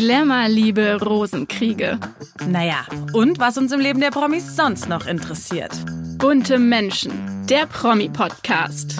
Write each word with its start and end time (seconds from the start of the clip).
Glamour, 0.00 0.48
Liebe, 0.48 0.98
Rosenkriege. 0.98 1.98
Naja, 2.48 2.86
und 3.12 3.38
was 3.38 3.58
uns 3.58 3.70
im 3.70 3.80
Leben 3.80 4.00
der 4.00 4.10
Promis 4.10 4.56
sonst 4.56 4.88
noch 4.88 5.06
interessiert. 5.06 5.72
Bunte 6.16 6.58
Menschen, 6.58 7.12
der 7.50 7.66
Promi-Podcast. 7.66 8.96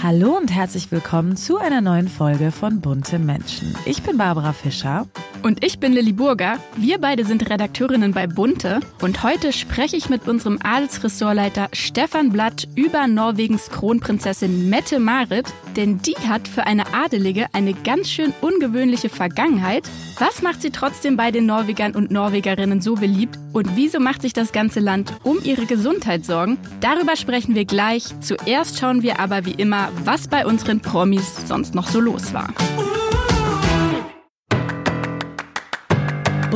Hallo 0.00 0.36
und 0.36 0.54
herzlich 0.54 0.92
willkommen 0.92 1.36
zu 1.36 1.58
einer 1.58 1.80
neuen 1.80 2.06
Folge 2.06 2.52
von 2.52 2.80
Bunte 2.80 3.18
Menschen. 3.18 3.76
Ich 3.84 4.04
bin 4.04 4.16
Barbara 4.16 4.52
Fischer. 4.52 5.08
Und 5.42 5.64
ich 5.64 5.78
bin 5.78 5.92
Lilly 5.92 6.12
Burger. 6.12 6.58
Wir 6.76 6.98
beide 6.98 7.24
sind 7.24 7.48
Redakteurinnen 7.48 8.12
bei 8.12 8.26
Bunte. 8.26 8.80
Und 9.00 9.22
heute 9.22 9.52
spreche 9.52 9.96
ich 9.96 10.08
mit 10.08 10.26
unserem 10.26 10.58
Adelsressortleiter 10.62 11.68
Stefan 11.72 12.30
Blatt 12.30 12.66
über 12.74 13.06
Norwegens 13.06 13.70
Kronprinzessin 13.70 14.68
Mette 14.68 14.98
Marit. 14.98 15.46
Denn 15.76 16.00
die 16.02 16.16
hat 16.16 16.48
für 16.48 16.66
eine 16.66 16.92
Adelige 16.94 17.46
eine 17.52 17.74
ganz 17.74 18.10
schön 18.10 18.32
ungewöhnliche 18.40 19.08
Vergangenheit. 19.08 19.88
Was 20.18 20.42
macht 20.42 20.62
sie 20.62 20.70
trotzdem 20.70 21.16
bei 21.16 21.30
den 21.30 21.46
Norwegern 21.46 21.94
und 21.94 22.10
Norwegerinnen 22.10 22.80
so 22.80 22.94
beliebt? 22.94 23.38
Und 23.52 23.76
wieso 23.76 24.00
macht 24.00 24.22
sich 24.22 24.32
das 24.32 24.52
ganze 24.52 24.80
Land 24.80 25.14
um 25.22 25.38
ihre 25.44 25.66
Gesundheit 25.66 26.24
Sorgen? 26.24 26.58
Darüber 26.80 27.16
sprechen 27.16 27.54
wir 27.54 27.64
gleich. 27.64 28.04
Zuerst 28.20 28.78
schauen 28.78 29.02
wir 29.02 29.20
aber 29.20 29.46
wie 29.46 29.52
immer, 29.52 29.90
was 30.04 30.28
bei 30.28 30.44
unseren 30.44 30.80
Promis 30.80 31.46
sonst 31.46 31.74
noch 31.74 31.88
so 31.88 32.00
los 32.00 32.34
war. 32.34 32.48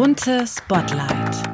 Bunte 0.01 0.47
Spotlight. 0.47 1.50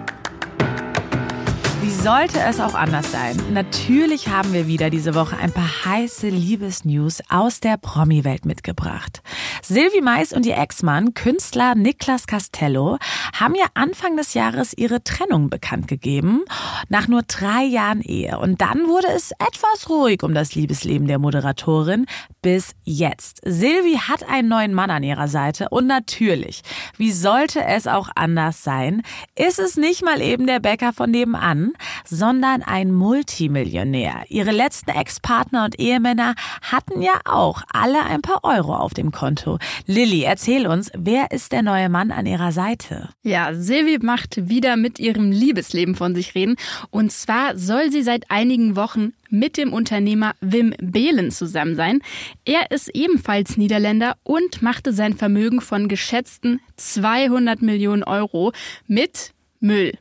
Sollte 2.07 2.39
es 2.39 2.61
auch 2.61 2.75
anders 2.75 3.11
sein? 3.11 3.37
Natürlich 3.53 4.29
haben 4.29 4.53
wir 4.53 4.69
wieder 4.69 4.91
diese 4.91 5.17
Woche 5.17 5.39
ein 5.39 5.51
paar 5.51 5.85
heiße 5.87 6.29
Liebesnews 6.29 7.21
aus 7.29 7.59
der 7.59 7.79
Promi-Welt 7.79 8.45
mitgebracht. 8.45 9.25
Sylvie 9.61 10.03
Mais 10.03 10.33
und 10.33 10.47
ihr 10.47 10.57
Ex-Mann, 10.57 11.15
Künstler 11.15 11.75
Niklas 11.75 12.29
Castello, 12.29 12.99
haben 13.35 13.57
ja 13.57 13.65
Anfang 13.75 14.17
des 14.17 14.35
Jahres 14.35 14.73
ihre 14.77 15.03
Trennung 15.03 15.51
bekannt 15.51 15.89
gegeben, 15.89 16.45
nach 16.89 17.09
nur 17.09 17.23
drei 17.23 17.65
Jahren 17.65 18.03
Ehe. 18.03 18.39
Und 18.39 18.61
dann 18.61 18.87
wurde 18.87 19.09
es 19.09 19.33
etwas 19.33 19.91
ruhig 19.91 20.23
um 20.23 20.33
das 20.33 20.55
Liebesleben 20.55 21.09
der 21.09 21.19
Moderatorin 21.19 22.07
bis 22.41 22.77
jetzt. 22.85 23.41
Sylvie 23.45 23.99
hat 23.99 24.23
einen 24.29 24.47
neuen 24.47 24.75
Mann 24.75 24.91
an 24.91 25.03
ihrer 25.03 25.27
Seite 25.27 25.71
und 25.71 25.89
natürlich, 25.89 26.63
wie 26.97 27.11
sollte 27.11 27.65
es 27.65 27.89
auch 27.89 28.11
anders 28.15 28.63
sein, 28.63 29.03
ist 29.35 29.59
es 29.59 29.77
nicht 29.77 30.05
mal 30.05 30.23
eben 30.23 30.47
der 30.47 30.61
Bäcker 30.61 30.93
von 30.93 31.11
nebenan, 31.11 31.73
sondern 32.05 32.63
ein 32.63 32.93
Multimillionär. 32.93 34.25
Ihre 34.29 34.51
letzten 34.51 34.91
Ex-Partner 34.91 35.65
und 35.65 35.79
Ehemänner 35.79 36.35
hatten 36.63 37.03
ja 37.03 37.21
auch 37.25 37.63
alle 37.73 38.05
ein 38.05 38.23
paar 38.23 38.45
Euro 38.45 38.77
auf 38.77 38.95
dem 38.95 39.13
Konto. 39.13 39.59
Lilly, 39.87 40.23
erzähl 40.23 40.67
uns, 40.67 40.91
wer 40.97 41.31
ist 41.31 41.53
der 41.53 41.63
neue 41.63 41.89
Mann 41.89 42.11
an 42.11 42.27
ihrer 42.27 42.53
Seite? 42.53 43.11
Ja, 43.23 43.55
Silvi 43.55 43.99
macht 44.01 44.49
wieder 44.49 44.77
mit 44.77 44.99
ihrem 44.99 45.31
Liebesleben 45.31 45.95
von 45.95 46.15
sich 46.15 46.35
reden. 46.35 46.57
Und 46.91 47.13
zwar 47.13 47.57
soll 47.57 47.91
sie 47.91 48.03
seit 48.03 48.31
einigen 48.31 48.77
Wochen 48.77 49.13
mit 49.31 49.57
dem 49.57 49.73
Unternehmer 49.73 50.33
Wim 50.41 50.75
Behlen 50.81 51.31
zusammen 51.31 51.77
sein. 51.77 52.01
Er 52.45 52.71
ist 52.71 52.89
ebenfalls 52.95 53.57
Niederländer 53.57 54.17
und 54.23 54.63
machte 54.63 54.93
sein 54.93 55.15
Vermögen 55.15 55.61
von 55.61 55.89
geschätzten 55.89 56.61
200 56.77 57.63
Millionen 57.63 58.05
Euro 58.05 58.53
mit 58.87 59.33
Müll. 59.61 59.99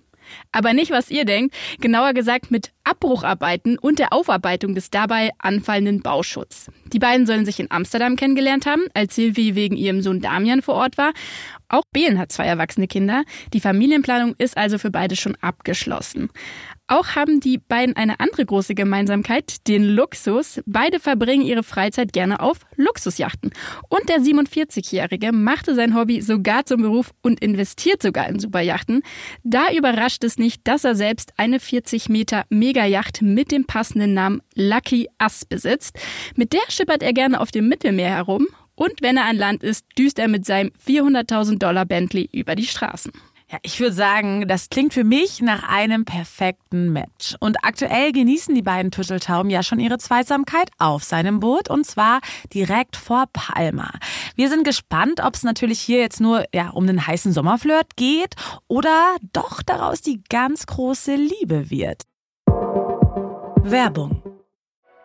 Aber 0.52 0.74
nicht, 0.74 0.92
was 0.92 1.12
ihr 1.12 1.26
denkt, 1.26 1.56
genauer 1.80 2.14
gesagt 2.14 2.52
mit 2.52 2.72
Abbrucharbeiten 2.84 3.78
und 3.78 4.00
der 4.00 4.14
Aufarbeitung 4.14 4.76
des 4.76 4.92
dabei 4.92 5.32
anfallenden 5.40 6.02
Bauschutzes. 6.02 6.72
Die 6.94 7.00
beiden 7.00 7.26
sollen 7.26 7.46
sich 7.46 7.60
in 7.60 7.72
Amsterdam 7.72 8.16
kennengelernt 8.16 8.66
haben, 8.66 8.84
als 8.94 9.16
Sylvie 9.16 9.56
wegen 9.56 9.76
ihrem 9.76 10.02
Sohn 10.02 10.22
Damian 10.22 10.62
vor 10.62 10.76
Ort 10.76 10.98
war. 10.98 11.14
Auch 11.68 11.84
Behlen 11.92 12.20
hat 12.20 12.32
zwei 12.32 12.46
erwachsene 12.46 12.88
Kinder. 12.88 13.24
Die 13.54 13.60
Familienplanung 13.60 14.36
ist 14.38 14.56
also 14.56 14.78
für 14.78 14.92
beide 14.92 15.16
schon 15.16 15.36
abgeschlossen. 15.42 16.30
Auch 16.88 17.16
haben 17.16 17.40
die 17.40 17.58
beiden 17.58 17.96
eine 17.96 18.20
andere 18.20 18.46
große 18.46 18.76
Gemeinsamkeit, 18.76 19.68
den 19.68 19.84
Luxus. 19.84 20.62
Beide 20.68 21.00
verbringen 21.00 21.44
ihre 21.44 21.64
Freizeit 21.64 22.14
gerne 22.14 22.40
auf 22.40 22.60
Luxusjachten. 22.76 23.52
Und 23.90 24.08
der 24.08 24.20
47-Jährige 24.20 25.32
machte 25.32 25.74
sein 25.74 25.96
Hobby 25.96 26.22
sogar 26.22 26.64
zum 26.68 26.84
Beruf 26.84 27.10
und 27.24 27.40
investiert 27.40 28.04
sogar 28.04 28.28
in 28.30 28.38
Superjachten. 28.38 29.02
Da 29.44 29.72
überrascht 29.72 30.24
es 30.24 30.38
nicht, 30.38 30.62
dass 30.68 30.84
er 30.84 30.94
selbst 30.94 31.34
eine 31.38 31.60
40 31.60 32.08
Meter 32.10 32.46
Megajacht 32.50 33.24
mit 33.24 33.52
dem 33.52 33.66
passenden 33.66 34.14
Namen 34.14 34.44
Lucky 34.54 35.10
Ass 35.18 35.44
besitzt. 35.44 35.98
Mit 36.36 36.54
der 36.54 36.62
schippert 36.70 37.02
er 37.02 37.14
gerne 37.14 37.40
auf 37.42 37.50
dem 37.50 37.68
Mittelmeer 37.68 38.12
herum. 38.12 38.46
Und 38.76 39.02
wenn 39.02 39.18
er 39.18 39.26
an 39.26 39.38
Land 39.38 39.64
ist, 39.64 39.88
düst 39.98 40.20
er 40.20 40.28
mit 40.28 40.46
seinem 40.46 40.72
400.000 40.86 41.58
Dollar 41.58 41.86
Bentley 41.86 42.30
über 42.32 42.54
die 42.54 42.68
Straßen. 42.68 43.12
Ja, 43.52 43.60
ich 43.62 43.80
würde 43.80 43.94
sagen, 43.94 44.48
das 44.48 44.70
klingt 44.70 44.94
für 44.94 45.04
mich 45.04 45.40
nach 45.42 45.62
einem 45.62 46.04
perfekten 46.04 46.92
Match. 46.92 47.36
Und 47.40 47.58
aktuell 47.64 48.12
genießen 48.12 48.56
die 48.56 48.64
beiden 48.64 48.90
Turteltauben 48.90 49.52
ja 49.52 49.62
schon 49.62 49.80
ihre 49.80 50.00
Zweisamkeit 50.00 50.70
auf 50.80 51.04
seinem 51.04 51.40
Boot 51.40 51.70
und 51.70 51.86
zwar 51.86 52.22
direkt 52.54 52.96
vor 52.96 53.26
Palma. 53.32 53.92
Wir 54.36 54.50
sind 54.50 54.64
gespannt, 54.64 55.22
ob 55.24 55.36
es 55.36 55.44
natürlich 55.44 55.80
hier 55.80 56.00
jetzt 56.00 56.20
nur 56.20 56.46
ja, 56.56 56.70
um 56.70 56.88
den 56.88 57.06
heißen 57.06 57.34
Sommerflirt 57.34 57.96
geht 57.96 58.34
oder 58.68 59.16
doch 59.32 59.62
daraus 59.62 60.02
die 60.02 60.24
ganz 60.28 60.66
große 60.66 61.16
Liebe 61.16 61.70
wird. 61.70 62.02
Werbung 63.64 64.24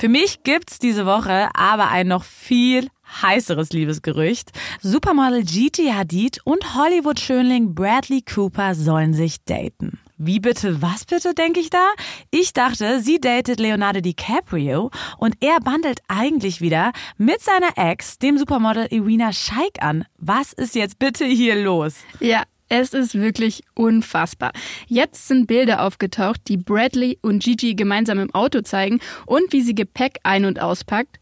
Für 0.00 0.08
mich 0.08 0.44
gibt's 0.44 0.78
diese 0.78 1.06
Woche 1.06 1.48
aber 1.54 1.88
ein 1.88 2.06
noch 2.06 2.22
viel 2.22 2.88
heißeres 3.20 3.70
Liebesgerücht. 3.70 4.52
Supermodel 4.80 5.42
Gigi 5.42 5.88
Hadid 5.88 6.38
und 6.44 6.76
Hollywood-Schönling 6.76 7.74
Bradley 7.74 8.22
Cooper 8.22 8.76
sollen 8.76 9.12
sich 9.12 9.42
daten. 9.44 9.98
Wie 10.16 10.38
bitte, 10.38 10.82
was 10.82 11.04
bitte, 11.04 11.34
denke 11.34 11.58
ich 11.58 11.70
da? 11.70 11.84
Ich 12.30 12.52
dachte, 12.52 13.00
sie 13.00 13.20
datet 13.20 13.58
Leonardo 13.58 14.00
DiCaprio 14.00 14.90
und 15.16 15.34
er 15.40 15.58
bandelt 15.60 16.00
eigentlich 16.06 16.60
wieder 16.60 16.92
mit 17.16 17.40
seiner 17.40 17.76
Ex, 17.76 18.18
dem 18.18 18.38
Supermodel 18.38 18.86
Irina 18.90 19.32
Shayk 19.32 19.80
an. 19.82 20.04
Was 20.16 20.52
ist 20.52 20.76
jetzt 20.76 21.00
bitte 21.00 21.24
hier 21.24 21.56
los? 21.56 21.94
Ja, 22.20 22.44
es 22.68 22.92
ist 22.92 23.14
wirklich 23.14 23.62
unfassbar. 23.74 24.52
Jetzt 24.86 25.28
sind 25.28 25.46
Bilder 25.46 25.82
aufgetaucht, 25.82 26.40
die 26.48 26.56
Bradley 26.56 27.18
und 27.22 27.42
Gigi 27.42 27.74
gemeinsam 27.74 28.18
im 28.18 28.34
Auto 28.34 28.60
zeigen 28.60 29.00
und 29.26 29.52
wie 29.52 29.62
sie 29.62 29.74
Gepäck 29.74 30.18
ein- 30.22 30.44
und 30.44 30.60
auspackt. 30.60 31.18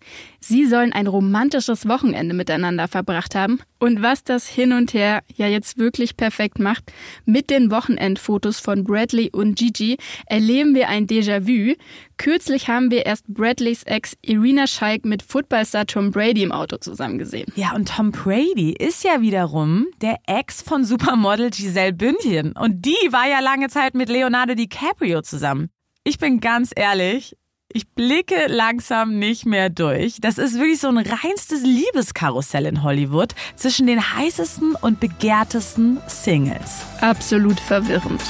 Sie 0.49 0.65
sollen 0.65 0.93
ein 0.93 1.09
romantisches 1.09 1.89
Wochenende 1.89 2.33
miteinander 2.33 2.87
verbracht 2.87 3.35
haben. 3.35 3.59
Und 3.81 4.01
was 4.01 4.23
das 4.23 4.47
hin 4.47 4.73
und 4.73 4.95
her 4.95 5.25
ja 5.35 5.49
jetzt 5.49 5.77
wirklich 5.77 6.17
perfekt 6.17 6.61
macht, 6.61 6.93
mit 7.25 7.51
den 7.51 7.73
Wochenendfotos 7.73 8.61
von 8.61 8.85
Bradley 8.85 9.31
und 9.33 9.57
Gigi 9.57 9.97
erleben 10.27 10.77
wir 10.77 10.89
ein 10.89 11.09
Déjà-vu. 11.09 11.75
Kürzlich 12.17 12.69
haben 12.69 12.93
wir 12.93 13.07
erst 13.07 13.27
Bradleys 13.27 13.83
Ex 13.83 14.17
Irina 14.23 14.69
Shayk 14.69 15.05
mit 15.05 15.25
Footballstar 15.25 15.85
Tom 15.85 16.13
Brady 16.13 16.45
im 16.45 16.53
Auto 16.53 16.77
zusammen 16.77 17.19
gesehen. 17.19 17.53
Ja, 17.57 17.75
und 17.75 17.89
Tom 17.89 18.13
Brady 18.13 18.71
ist 18.73 19.03
ja 19.03 19.21
wiederum 19.21 19.89
der 20.01 20.17
Ex 20.29 20.63
von 20.63 20.85
Supermodel 20.85 21.51
Giselle 21.51 21.93
Bündchen. 21.93 22.53
Und 22.53 22.87
die 22.87 23.11
war 23.11 23.29
ja 23.29 23.41
lange 23.41 23.69
Zeit 23.69 23.97
mit 23.97 24.09
Leonardo 24.09 24.55
DiCaprio 24.55 25.23
zusammen. 25.23 25.71
Ich 26.05 26.19
bin 26.19 26.39
ganz 26.39 26.71
ehrlich, 26.77 27.37
ich 27.77 27.89
blicke 27.91 28.47
langsam 28.49 29.19
nicht 29.19 29.45
mehr 29.45 29.69
durch. 29.69 30.19
Das 30.21 30.39
ist 30.39 30.55
wirklich 30.55 30.81
so 30.81 30.89
ein 30.89 30.97
reinstes 30.97 31.63
Liebeskarussell 31.63 32.65
in 32.65 32.83
Hollywood 32.83 33.35
zwischen 33.55 33.87
den 33.87 34.01
heißesten 34.17 34.75
und 34.77 34.99
begehrtesten 34.99 35.99
Singles. 36.07 36.81
Absolut 37.03 37.61
verwirrend. 37.61 38.23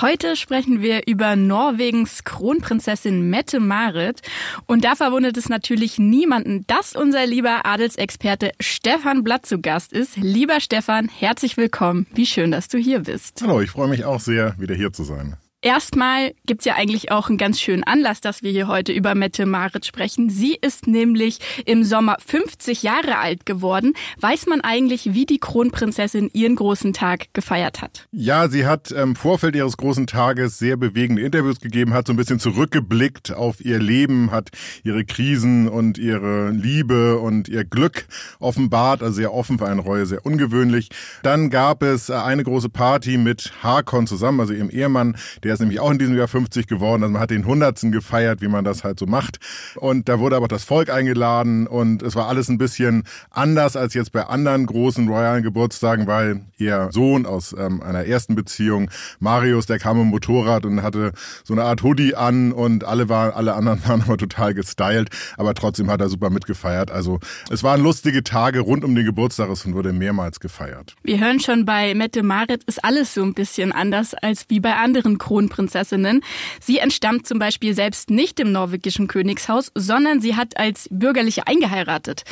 Heute 0.00 0.36
sprechen 0.36 0.82
wir 0.82 1.06
über 1.06 1.36
Norwegens 1.36 2.24
Kronprinzessin 2.24 3.30
Mette 3.30 3.60
Marit. 3.60 4.20
Und 4.66 4.84
da 4.84 4.94
verwundert 4.96 5.36
es 5.36 5.48
natürlich 5.48 5.96
niemanden, 5.98 6.66
dass 6.66 6.96
unser 6.96 7.24
lieber 7.24 7.64
Adelsexperte 7.64 8.50
Stefan 8.60 9.22
Blatt 9.22 9.46
zu 9.46 9.60
Gast 9.60 9.92
ist. 9.92 10.16
Lieber 10.16 10.60
Stefan, 10.60 11.08
herzlich 11.08 11.56
willkommen. 11.56 12.06
Wie 12.12 12.26
schön, 12.26 12.50
dass 12.50 12.68
du 12.68 12.78
hier 12.78 13.00
bist. 13.00 13.40
Hallo, 13.42 13.60
ich 13.62 13.70
freue 13.70 13.88
mich 13.88 14.04
auch 14.04 14.20
sehr, 14.20 14.54
wieder 14.58 14.74
hier 14.74 14.92
zu 14.92 15.04
sein. 15.04 15.36
Erstmal 15.66 16.32
gibt's 16.46 16.64
ja 16.64 16.76
eigentlich 16.76 17.10
auch 17.10 17.28
einen 17.28 17.38
ganz 17.38 17.60
schönen 17.60 17.82
Anlass, 17.82 18.20
dass 18.20 18.44
wir 18.44 18.52
hier 18.52 18.68
heute 18.68 18.92
über 18.92 19.16
Mette 19.16 19.46
Marit 19.46 19.84
sprechen. 19.84 20.30
Sie 20.30 20.54
ist 20.54 20.86
nämlich 20.86 21.40
im 21.64 21.82
Sommer 21.82 22.18
50 22.24 22.84
Jahre 22.84 23.18
alt 23.18 23.46
geworden. 23.46 23.94
Weiß 24.20 24.46
man 24.46 24.60
eigentlich, 24.60 25.12
wie 25.12 25.26
die 25.26 25.38
Kronprinzessin 25.38 26.30
ihren 26.32 26.54
großen 26.54 26.92
Tag 26.92 27.34
gefeiert 27.34 27.82
hat? 27.82 28.06
Ja, 28.12 28.46
sie 28.48 28.64
hat 28.64 28.92
im 28.92 29.16
Vorfeld 29.16 29.56
ihres 29.56 29.76
großen 29.76 30.06
Tages 30.06 30.56
sehr 30.60 30.76
bewegende 30.76 31.22
Interviews 31.22 31.58
gegeben, 31.58 31.94
hat 31.94 32.06
so 32.06 32.12
ein 32.12 32.16
bisschen 32.16 32.38
zurückgeblickt 32.38 33.34
auf 33.34 33.60
ihr 33.60 33.80
Leben, 33.80 34.30
hat 34.30 34.50
ihre 34.84 35.04
Krisen 35.04 35.66
und 35.66 35.98
ihre 35.98 36.50
Liebe 36.50 37.18
und 37.18 37.48
ihr 37.48 37.64
Glück 37.64 38.06
offenbart, 38.38 39.02
also 39.02 39.16
sehr 39.16 39.34
offen 39.34 39.58
für 39.58 39.66
eine 39.66 39.80
Reue, 39.80 40.06
sehr 40.06 40.24
ungewöhnlich. 40.24 40.90
Dann 41.24 41.50
gab 41.50 41.82
es 41.82 42.08
eine 42.08 42.44
große 42.44 42.68
Party 42.68 43.18
mit 43.18 43.52
Harkon 43.64 44.06
zusammen, 44.06 44.38
also 44.38 44.52
ihrem 44.52 44.70
Ehemann, 44.70 45.16
der 45.42 45.55
ist 45.56 45.60
nämlich 45.60 45.80
auch 45.80 45.90
in 45.90 45.98
diesem 45.98 46.16
Jahr 46.16 46.28
50 46.28 46.66
geworden, 46.66 47.02
also 47.02 47.12
man 47.12 47.22
hat 47.22 47.30
den 47.30 47.46
Hundertsten 47.46 47.92
gefeiert, 47.92 48.42
wie 48.42 48.48
man 48.48 48.64
das 48.64 48.84
halt 48.84 48.98
so 48.98 49.06
macht. 49.06 49.38
Und 49.76 50.08
da 50.08 50.18
wurde 50.20 50.36
aber 50.36 50.48
das 50.48 50.64
Volk 50.64 50.90
eingeladen 50.90 51.66
und 51.66 52.02
es 52.02 52.14
war 52.14 52.28
alles 52.28 52.48
ein 52.48 52.58
bisschen 52.58 53.04
anders 53.30 53.76
als 53.76 53.94
jetzt 53.94 54.12
bei 54.12 54.26
anderen 54.26 54.66
großen 54.66 55.08
royalen 55.08 55.42
Geburtstagen, 55.42 56.06
weil 56.06 56.42
ihr 56.58 56.88
Sohn 56.92 57.26
aus 57.26 57.54
ähm, 57.58 57.82
einer 57.82 58.04
ersten 58.04 58.34
Beziehung, 58.34 58.90
Marius, 59.18 59.66
der 59.66 59.78
kam 59.78 60.00
im 60.00 60.08
Motorrad 60.08 60.66
und 60.66 60.82
hatte 60.82 61.12
so 61.44 61.54
eine 61.54 61.64
Art 61.64 61.82
Hoodie 61.82 62.14
an 62.14 62.52
und 62.52 62.84
alle 62.84 63.08
waren, 63.08 63.32
alle 63.32 63.54
anderen 63.54 63.82
waren 63.86 64.02
aber 64.02 64.18
total 64.18 64.54
gestylt, 64.54 65.08
aber 65.36 65.54
trotzdem 65.54 65.90
hat 65.90 66.00
er 66.00 66.08
super 66.08 66.30
mitgefeiert. 66.30 66.90
Also 66.90 67.18
es 67.50 67.62
waren 67.62 67.82
lustige 67.82 68.22
Tage 68.22 68.60
rund 68.60 68.84
um 68.84 68.94
den 68.94 69.04
Geburtstag 69.04 69.48
und 69.48 69.74
wurde 69.74 69.92
mehrmals 69.92 70.40
gefeiert. 70.40 70.94
Wir 71.02 71.20
hören 71.20 71.40
schon 71.40 71.64
bei 71.64 71.94
Mette 71.94 72.22
Marit 72.22 72.64
ist 72.64 72.84
alles 72.84 73.14
so 73.14 73.22
ein 73.22 73.34
bisschen 73.34 73.72
anders 73.72 74.14
als 74.14 74.46
wie 74.48 74.60
bei 74.60 74.74
anderen 74.74 75.18
Kronprinzessinnen. 75.46 76.22
Sie 76.60 76.78
entstammt 76.78 77.26
zum 77.26 77.38
Beispiel 77.38 77.74
selbst 77.74 78.10
nicht 78.10 78.38
dem 78.38 78.52
norwegischen 78.52 79.06
Königshaus, 79.06 79.70
sondern 79.74 80.20
sie 80.20 80.36
hat 80.36 80.56
als 80.56 80.88
Bürgerliche 80.90 81.46
eingeheiratet. 81.46 82.24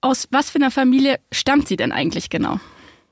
Aus 0.00 0.28
was 0.30 0.50
für 0.50 0.58
einer 0.58 0.70
Familie 0.70 1.18
stammt 1.32 1.68
sie 1.68 1.76
denn 1.76 1.92
eigentlich 1.92 2.30
genau? 2.30 2.60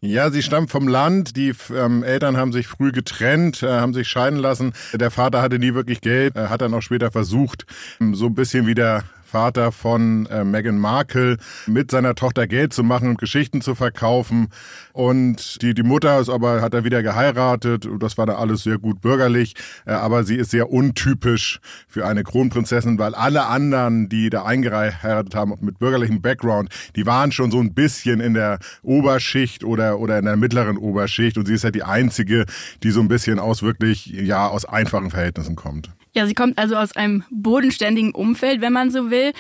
Ja, 0.01 0.31
sie 0.31 0.43
stammt 0.43 0.71
vom 0.71 0.89
Land. 0.89 1.37
Die 1.37 1.53
ähm, 1.75 2.05
Eltern 2.05 2.37
haben 2.37 2.53
sich 2.53 2.67
früh 2.67 2.93
getrennt, 2.93 3.63
äh, 3.63 3.67
haben 3.67 3.95
sich 3.95 4.09
scheiden 4.09 4.39
lassen. 4.39 4.73
Der 4.93 5.11
Vater 5.11 5.43
hatte 5.43 5.59
nie 5.59 5.75
wirklich 5.75 6.01
Geld, 6.01 6.37
Er 6.37 6.51
hat 6.51 6.61
dann 6.61 6.75
auch 6.75 6.83
später 6.83 7.11
versucht, 7.11 7.67
so 8.13 8.27
ein 8.27 8.35
bisschen 8.35 8.67
wieder 8.67 9.05
Vater 9.27 9.73
von 9.73 10.27
äh, 10.27 10.45
Meghan 10.45 10.79
Markle, 10.79 11.37
mit 11.67 11.91
seiner 11.91 12.15
Tochter 12.15 12.47
Geld 12.47 12.73
zu 12.73 12.85
machen 12.85 13.09
und 13.09 13.19
Geschichten 13.19 13.61
zu 13.61 13.75
verkaufen. 13.75 14.49
Und 14.93 15.61
die, 15.63 15.75
die 15.75 15.83
Mutter 15.83 16.21
ist 16.21 16.29
aber, 16.29 16.63
hat 16.63 16.75
er 16.75 16.85
wieder 16.85 17.03
geheiratet. 17.03 17.89
Das 17.99 18.17
war 18.17 18.27
da 18.27 18.37
alles 18.37 18.63
sehr 18.63 18.79
gut 18.79 19.01
bürgerlich. 19.01 19.55
Äh, 19.85 19.93
aber 19.93 20.25
sie 20.25 20.37
ist 20.37 20.51
sehr 20.51 20.71
untypisch 20.71 21.61
für 21.89 22.07
eine 22.07 22.23
Kronprinzessin, 22.23 22.99
weil 22.99 23.15
alle 23.15 23.47
anderen, 23.47 24.09
die 24.09 24.31
da 24.31 24.45
eingeheiratet 24.45 25.35
haben 25.35 25.55
mit 25.61 25.79
bürgerlichem 25.79 26.23
Background, 26.23 26.71
die 26.95 27.05
waren 27.05 27.33
schon 27.33 27.51
so 27.51 27.59
ein 27.59 27.75
bisschen 27.75 28.21
in 28.21 28.35
der 28.35 28.59
Oberschicht 28.83 29.65
oder, 29.65 29.99
oder 29.99 30.19
in 30.19 30.25
der 30.25 30.37
mittleren 30.37 30.79
Oberschicht. 30.79 31.37
Und 31.37 31.47
sie 31.47 31.55
ist 31.55 31.65
ja 31.65 31.71
die 31.71 31.83
einzige, 31.83 32.47
die 32.83 32.91
so 32.91 33.01
ein 33.01 33.09
bisschen 33.09 33.39
aus 33.39 33.63
wirklich, 33.63 34.07
ja, 34.07 34.47
aus 34.47 34.65
einfachen 34.65 35.11
Verhältnissen 35.11 35.57
kommt. 35.57 35.91
Ja, 36.17 36.27
sie 36.27 36.33
kommt 36.33 36.57
also 36.57 36.77
aus 36.77 36.97
einem 36.97 37.25
bodenständigen 37.29 38.13
Umfeld, 38.13 38.63
wenn 38.63 38.73
man 38.73 38.91
so 38.91 39.11
will. 39.11 39.35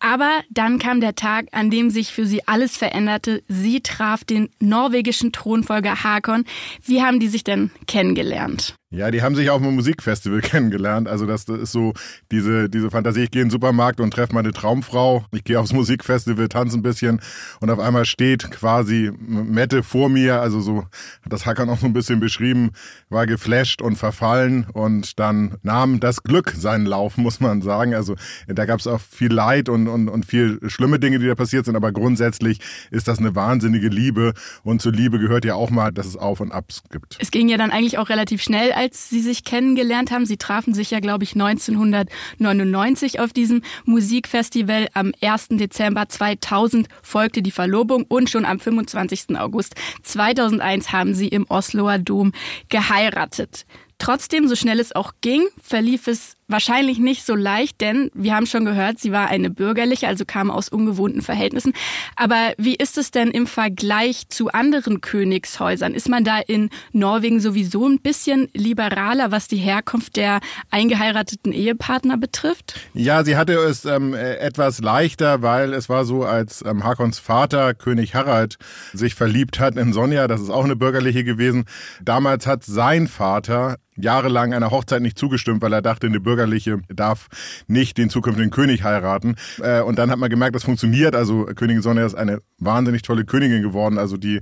Aber 0.00 0.40
dann 0.50 0.78
kam 0.78 1.00
der 1.00 1.14
Tag, 1.14 1.46
an 1.52 1.70
dem 1.70 1.90
sich 1.90 2.12
für 2.12 2.26
sie 2.26 2.46
alles 2.48 2.76
veränderte. 2.76 3.42
Sie 3.48 3.80
traf 3.80 4.24
den 4.24 4.48
norwegischen 4.58 5.30
Thronfolger 5.30 6.02
Hakon. 6.02 6.44
Wie 6.84 7.02
haben 7.02 7.20
die 7.20 7.28
sich 7.28 7.44
denn 7.44 7.70
kennengelernt? 7.86 8.74
Ja, 8.92 9.12
die 9.12 9.22
haben 9.22 9.36
sich 9.36 9.50
auf 9.50 9.62
einem 9.62 9.76
Musikfestival 9.76 10.40
kennengelernt. 10.42 11.06
Also 11.06 11.24
das, 11.24 11.44
ist 11.44 11.70
so 11.70 11.92
diese, 12.32 12.68
diese 12.68 12.90
Fantasie, 12.90 13.22
ich 13.22 13.30
gehe 13.30 13.40
in 13.42 13.46
den 13.46 13.52
Supermarkt 13.52 14.00
und 14.00 14.12
treffe 14.12 14.34
meine 14.34 14.50
Traumfrau. 14.50 15.24
Ich 15.30 15.44
gehe 15.44 15.60
aufs 15.60 15.72
Musikfestival, 15.72 16.48
tanze 16.48 16.76
ein 16.76 16.82
bisschen 16.82 17.20
und 17.60 17.70
auf 17.70 17.78
einmal 17.78 18.04
steht 18.04 18.50
quasi 18.50 19.12
Mette 19.16 19.84
vor 19.84 20.08
mir. 20.08 20.40
Also 20.40 20.60
so 20.60 20.86
hat 21.22 21.32
das 21.32 21.46
Hackern 21.46 21.70
auch 21.70 21.78
so 21.78 21.86
ein 21.86 21.92
bisschen 21.92 22.18
beschrieben, 22.18 22.72
war 23.10 23.26
geflasht 23.26 23.80
und 23.80 23.94
verfallen 23.94 24.66
und 24.72 25.20
dann 25.20 25.58
nahm 25.62 26.00
das 26.00 26.24
Glück 26.24 26.50
seinen 26.56 26.84
Lauf, 26.84 27.16
muss 27.16 27.38
man 27.38 27.62
sagen. 27.62 27.94
Also 27.94 28.16
da 28.48 28.64
gab 28.64 28.80
es 28.80 28.88
auch 28.88 29.00
viel 29.00 29.32
Leid 29.32 29.68
und, 29.68 29.86
und, 29.90 30.08
und 30.08 30.26
viel 30.26 30.58
schlimme 30.68 30.98
Dinge, 30.98 31.18
die 31.18 31.26
da 31.26 31.34
passiert 31.34 31.66
sind. 31.66 31.76
Aber 31.76 31.92
grundsätzlich 31.92 32.60
ist 32.90 33.08
das 33.08 33.18
eine 33.18 33.34
wahnsinnige 33.34 33.88
Liebe 33.88 34.34
und 34.62 34.82
zur 34.82 34.92
Liebe 34.92 35.18
gehört 35.18 35.44
ja 35.44 35.54
auch 35.54 35.70
mal, 35.70 35.92
dass 35.92 36.06
es 36.06 36.16
Auf 36.16 36.40
und 36.40 36.52
Abs 36.52 36.82
gibt. 36.90 37.16
Es 37.20 37.30
ging 37.30 37.48
ja 37.48 37.56
dann 37.56 37.70
eigentlich 37.70 37.98
auch 37.98 38.08
relativ 38.08 38.42
schnell 38.42 38.72
als 38.72 39.10
sie 39.10 39.20
sich 39.20 39.44
kennengelernt 39.44 40.10
haben. 40.10 40.26
Sie 40.26 40.36
trafen 40.36 40.74
sich 40.74 40.90
ja, 40.90 41.00
glaube 41.00 41.24
ich, 41.24 41.34
1999 41.34 43.20
auf 43.20 43.32
diesem 43.32 43.62
Musikfestival. 43.84 44.88
Am 44.94 45.12
1. 45.20 45.48
Dezember 45.50 46.08
2000 46.08 46.88
folgte 47.02 47.42
die 47.42 47.50
Verlobung 47.50 48.04
und 48.08 48.30
schon 48.30 48.44
am 48.44 48.58
25. 48.58 49.38
August 49.38 49.74
2001 50.02 50.92
haben 50.92 51.14
sie 51.14 51.28
im 51.28 51.46
Osloer 51.48 51.98
Dom 51.98 52.32
geheiratet. 52.68 53.66
Trotzdem, 53.98 54.48
so 54.48 54.56
schnell 54.56 54.80
es 54.80 54.96
auch 54.96 55.12
ging, 55.20 55.46
verlief 55.62 56.06
es 56.06 56.36
wahrscheinlich 56.50 56.98
nicht 56.98 57.24
so 57.24 57.34
leicht, 57.34 57.80
denn 57.80 58.10
wir 58.14 58.34
haben 58.34 58.46
schon 58.46 58.64
gehört, 58.64 58.98
sie 58.98 59.12
war 59.12 59.28
eine 59.28 59.50
bürgerliche, 59.50 60.08
also 60.08 60.24
kam 60.24 60.50
aus 60.50 60.68
ungewohnten 60.68 61.22
Verhältnissen. 61.22 61.72
Aber 62.16 62.52
wie 62.58 62.74
ist 62.74 62.98
es 62.98 63.10
denn 63.10 63.30
im 63.30 63.46
Vergleich 63.46 64.28
zu 64.28 64.50
anderen 64.50 65.00
Königshäusern? 65.00 65.94
Ist 65.94 66.08
man 66.08 66.24
da 66.24 66.38
in 66.38 66.70
Norwegen 66.92 67.40
sowieso 67.40 67.86
ein 67.88 68.00
bisschen 68.00 68.48
liberaler, 68.54 69.30
was 69.30 69.48
die 69.48 69.56
Herkunft 69.56 70.16
der 70.16 70.40
eingeheirateten 70.70 71.52
Ehepartner 71.52 72.16
betrifft? 72.16 72.80
Ja, 72.94 73.24
sie 73.24 73.36
hatte 73.36 73.54
es 73.54 73.84
ähm, 73.84 74.14
etwas 74.14 74.80
leichter, 74.80 75.42
weil 75.42 75.72
es 75.74 75.88
war 75.88 76.04
so, 76.04 76.24
als 76.24 76.64
ähm, 76.66 76.84
Hakons 76.84 77.18
Vater, 77.18 77.74
König 77.74 78.14
Harald, 78.14 78.56
sich 78.92 79.14
verliebt 79.14 79.60
hat 79.60 79.76
in 79.76 79.92
Sonja, 79.92 80.28
das 80.28 80.40
ist 80.40 80.50
auch 80.50 80.64
eine 80.64 80.76
bürgerliche 80.76 81.24
gewesen. 81.24 81.64
Damals 82.02 82.46
hat 82.46 82.64
sein 82.64 83.06
Vater 83.08 83.76
jahrelang 84.02 84.54
einer 84.54 84.70
Hochzeit 84.70 85.02
nicht 85.02 85.18
zugestimmt, 85.18 85.62
weil 85.62 85.72
er 85.72 85.82
dachte, 85.82 86.06
eine 86.06 86.20
bürgerliche 86.20 86.80
darf 86.88 87.28
nicht 87.66 87.98
den 87.98 88.10
zukünftigen 88.10 88.50
König 88.50 88.82
heiraten. 88.84 89.36
Äh, 89.62 89.80
und 89.82 89.98
dann 89.98 90.10
hat 90.10 90.18
man 90.18 90.30
gemerkt, 90.30 90.54
das 90.54 90.64
funktioniert. 90.64 91.14
Also 91.14 91.44
Königin 91.44 91.82
Sonja 91.82 92.04
ist 92.04 92.14
eine 92.14 92.42
wahnsinnig 92.58 93.02
tolle 93.02 93.24
Königin 93.24 93.62
geworden. 93.62 93.98
Also 93.98 94.16
die, 94.16 94.40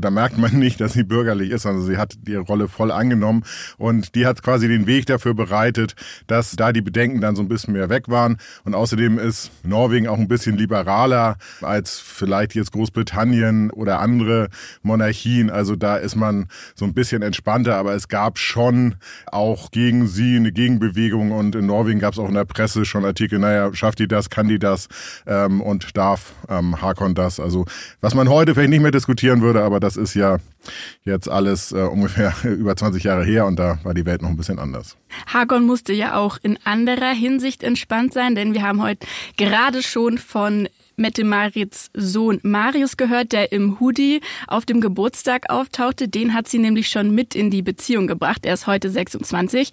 da 0.00 0.10
merkt 0.10 0.38
man 0.38 0.58
nicht, 0.58 0.80
dass 0.80 0.92
sie 0.92 1.04
bürgerlich 1.04 1.50
ist. 1.50 1.66
Also 1.66 1.82
sie 1.82 1.96
hat 1.96 2.14
die 2.22 2.34
Rolle 2.34 2.68
voll 2.68 2.90
angenommen 2.90 3.44
und 3.78 4.14
die 4.14 4.26
hat 4.26 4.42
quasi 4.42 4.68
den 4.68 4.86
Weg 4.86 5.06
dafür 5.06 5.34
bereitet, 5.34 5.94
dass 6.26 6.52
da 6.52 6.72
die 6.72 6.82
Bedenken 6.82 7.20
dann 7.20 7.36
so 7.36 7.42
ein 7.42 7.48
bisschen 7.48 7.74
mehr 7.74 7.88
weg 7.88 8.08
waren. 8.08 8.38
Und 8.64 8.74
außerdem 8.74 9.18
ist 9.18 9.50
Norwegen 9.62 10.08
auch 10.08 10.18
ein 10.18 10.28
bisschen 10.28 10.56
liberaler 10.56 11.36
als 11.60 11.98
vielleicht 11.98 12.54
jetzt 12.54 12.72
Großbritannien 12.72 13.70
oder 13.70 14.00
andere 14.00 14.48
Monarchien. 14.82 15.50
Also 15.50 15.76
da 15.76 15.96
ist 15.96 16.16
man 16.16 16.48
so 16.74 16.84
ein 16.84 16.94
bisschen 16.94 17.22
entspannter, 17.22 17.76
aber 17.76 17.94
es 17.94 18.08
gab 18.08 18.38
schon 18.38 18.96
auch 19.26 19.70
gegen 19.70 20.06
sie 20.06 20.36
eine 20.36 20.52
Gegenbewegung 20.52 21.32
und 21.32 21.54
in 21.54 21.66
Norwegen 21.66 22.00
gab 22.00 22.12
es 22.12 22.18
auch 22.18 22.28
in 22.28 22.34
der 22.34 22.44
Presse 22.44 22.84
schon 22.84 23.04
Artikel, 23.04 23.38
naja, 23.38 23.74
schafft 23.74 23.98
die 23.98 24.08
das, 24.08 24.30
kann 24.30 24.48
die 24.48 24.58
das 24.58 24.88
ähm, 25.26 25.60
und 25.60 25.96
darf 25.96 26.34
ähm, 26.48 26.80
Hakon 26.80 27.14
das. 27.14 27.40
Also 27.40 27.66
was 28.00 28.14
man 28.14 28.28
heute 28.28 28.54
vielleicht 28.54 28.70
nicht 28.70 28.82
mehr 28.82 28.90
diskutieren 28.90 29.42
würde, 29.42 29.62
aber 29.62 29.80
das 29.80 29.96
ist 29.96 30.14
ja 30.14 30.38
jetzt 31.04 31.28
alles 31.28 31.72
äh, 31.72 31.76
ungefähr 31.82 32.34
über 32.44 32.76
20 32.76 33.04
Jahre 33.04 33.24
her 33.24 33.46
und 33.46 33.58
da 33.58 33.78
war 33.82 33.94
die 33.94 34.06
Welt 34.06 34.22
noch 34.22 34.28
ein 34.28 34.36
bisschen 34.36 34.58
anders. 34.58 34.96
Hakon 35.26 35.64
musste 35.64 35.92
ja 35.92 36.16
auch 36.16 36.38
in 36.42 36.58
anderer 36.64 37.12
Hinsicht 37.12 37.62
entspannt 37.62 38.12
sein, 38.12 38.34
denn 38.34 38.54
wir 38.54 38.62
haben 38.62 38.82
heute 38.82 39.06
gerade 39.36 39.82
schon 39.82 40.18
von 40.18 40.68
Mette 41.00 41.24
Marits 41.24 41.90
Sohn 41.94 42.40
Marius 42.42 42.98
gehört, 42.98 43.32
der 43.32 43.52
im 43.52 43.80
Hoodie 43.80 44.20
auf 44.46 44.66
dem 44.66 44.82
Geburtstag 44.82 45.48
auftauchte. 45.48 46.08
Den 46.08 46.34
hat 46.34 46.46
sie 46.46 46.58
nämlich 46.58 46.88
schon 46.88 47.14
mit 47.14 47.34
in 47.34 47.50
die 47.50 47.62
Beziehung 47.62 48.06
gebracht. 48.06 48.44
Er 48.44 48.52
ist 48.52 48.66
heute 48.66 48.90
26. 48.90 49.70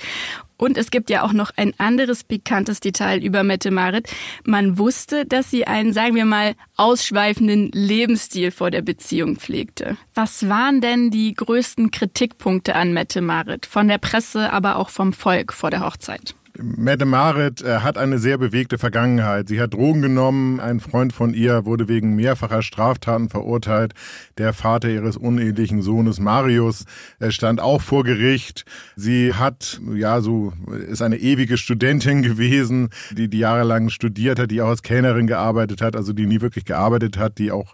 Und 0.56 0.78
es 0.78 0.90
gibt 0.90 1.10
ja 1.10 1.24
auch 1.24 1.34
noch 1.34 1.52
ein 1.58 1.74
anderes 1.78 2.24
pikantes 2.24 2.80
Detail 2.80 3.22
über 3.22 3.44
Mette 3.44 3.72
Marit. 3.72 4.10
Man 4.46 4.78
wusste, 4.78 5.26
dass 5.26 5.52
sie 5.52 5.68
einen, 5.68 5.92
sagen 5.92 6.16
wir 6.16 6.26
mal, 6.26 6.56
ausschweifenden 6.78 7.72
Lebensstil 7.74 8.52
vor 8.52 8.72
der 8.72 8.82
Beziehung 8.82 9.36
pflegte. 9.36 9.98
Was 10.16 10.48
waren 10.48 10.80
denn 10.80 11.12
die 11.12 11.34
größten 11.34 11.92
Kritikpunkte 11.92 12.74
an 12.74 12.94
Mette 12.94 13.22
Marit? 13.22 13.66
Von 13.66 13.90
der 13.90 13.98
Presse, 13.98 14.54
aber 14.54 14.78
auch 14.78 14.90
vom 14.90 15.12
Volk 15.12 15.52
vor 15.52 15.72
der 15.72 15.86
Hochzeit? 15.86 16.36
Mette 16.60 17.06
Marit 17.06 17.62
äh, 17.62 17.80
hat 17.80 17.98
eine 17.98 18.18
sehr 18.18 18.38
bewegte 18.38 18.78
Vergangenheit. 18.78 19.48
Sie 19.48 19.62
hat 19.62 19.74
Drogen 19.74 20.02
genommen. 20.02 20.60
Ein 20.60 20.80
Freund 20.80 21.14
von 21.14 21.34
ihr 21.34 21.66
wurde 21.66 21.88
wegen 21.88 22.16
mehrfacher 22.16 22.62
Straftaten 22.62 23.30
verurteilt. 23.30 23.94
Der 24.38 24.54
Vater 24.54 24.90
ihres 24.90 25.18
unehelichen 25.18 25.82
Sohnes 25.82 26.20
Marius 26.20 26.86
äh, 27.20 27.32
stand 27.32 27.62
auch 27.62 27.82
vor 27.82 28.04
Gericht. 28.04 28.66
Sie 28.96 29.34
hat, 29.34 29.80
ja, 29.94 30.22
so, 30.22 30.54
ist 30.90 31.02
eine 31.02 31.18
ewige 31.18 31.58
Studentin 31.58 32.24
gewesen, 32.24 32.90
die, 33.12 33.28
die 33.28 33.40
jahrelang 33.40 33.90
studiert 33.90 34.40
hat, 34.40 34.50
die 34.50 34.62
auch 34.62 34.70
als 34.70 34.82
Kellnerin 34.82 35.28
gearbeitet 35.28 35.82
hat, 35.82 35.96
also 35.96 36.14
die 36.14 36.26
nie 36.26 36.42
wirklich 36.42 36.66
gearbeitet 36.66 37.18
hat, 37.18 37.38
die 37.38 37.52
auch 37.52 37.74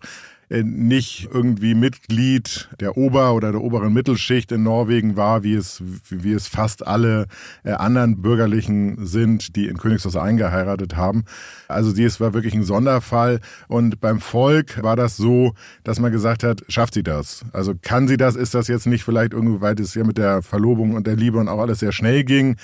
nicht 0.49 1.29
irgendwie 1.33 1.73
Mitglied 1.73 2.69
der 2.79 2.97
Ober- 2.97 3.33
oder 3.33 3.51
der 3.51 3.61
oberen 3.61 3.93
Mittelschicht 3.93 4.51
in 4.51 4.63
Norwegen 4.63 5.15
war, 5.15 5.43
wie 5.43 5.55
es, 5.55 5.81
wie 6.09 6.33
es 6.33 6.47
fast 6.47 6.85
alle 6.85 7.27
äh, 7.63 7.71
anderen 7.71 8.21
Bürgerlichen 8.21 9.05
sind, 9.05 9.55
die 9.55 9.67
in 9.67 9.77
Königshaus 9.77 10.15
eingeheiratet 10.15 10.95
haben. 10.95 11.23
Also 11.67 11.91
sie 11.91 12.03
es 12.03 12.19
war 12.19 12.33
wirklich 12.33 12.53
ein 12.53 12.63
Sonderfall. 12.63 13.39
Und 13.67 13.99
beim 13.99 14.19
Volk 14.19 14.81
war 14.83 14.95
das 14.95 15.17
so, 15.17 15.53
dass 15.83 15.99
man 15.99 16.11
gesagt 16.11 16.43
hat, 16.43 16.63
schafft 16.67 16.93
sie 16.93 17.03
das? 17.03 17.43
Also 17.51 17.73
kann 17.81 18.07
sie 18.07 18.17
das? 18.17 18.35
Ist 18.35 18.53
das 18.53 18.67
jetzt 18.67 18.85
nicht 18.85 19.03
vielleicht 19.03 19.33
irgendwie, 19.33 19.61
weil 19.61 19.79
es 19.79 19.93
ja 19.95 20.03
mit 20.03 20.17
der 20.17 20.41
Verlobung 20.41 20.93
und 20.93 21.07
der 21.07 21.15
Liebe 21.15 21.39
und 21.39 21.47
auch 21.47 21.59
alles 21.59 21.79
sehr 21.79 21.91
schnell 21.91 22.23
ging? 22.23 22.57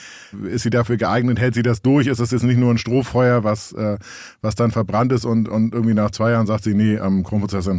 Ist 0.44 0.64
sie 0.64 0.70
dafür 0.70 0.98
geeignet? 0.98 1.40
Hält 1.40 1.56
sie 1.56 1.64
das 1.64 1.82
durch? 1.82 2.08
Ist 2.08 2.20
das 2.20 2.32
jetzt 2.32 2.44
nicht 2.44 2.60
nur 2.60 2.72
ein 2.72 2.78
Strohfeuer, 2.78 3.44
was, 3.44 3.72
äh, 3.74 3.98
was 4.42 4.56
dann 4.56 4.72
verbrannt 4.72 5.12
ist 5.12 5.26
und, 5.26 5.50
und 5.50 5.74
irgendwie 5.74 5.96
nach 5.96 6.12
zwei 6.12 6.32
Jahren 6.32 6.46
sagt 6.46 6.64
sie, 6.64 6.74
nee, 6.74 7.00
am 7.00 7.24
Kronprinzessin 7.24 7.79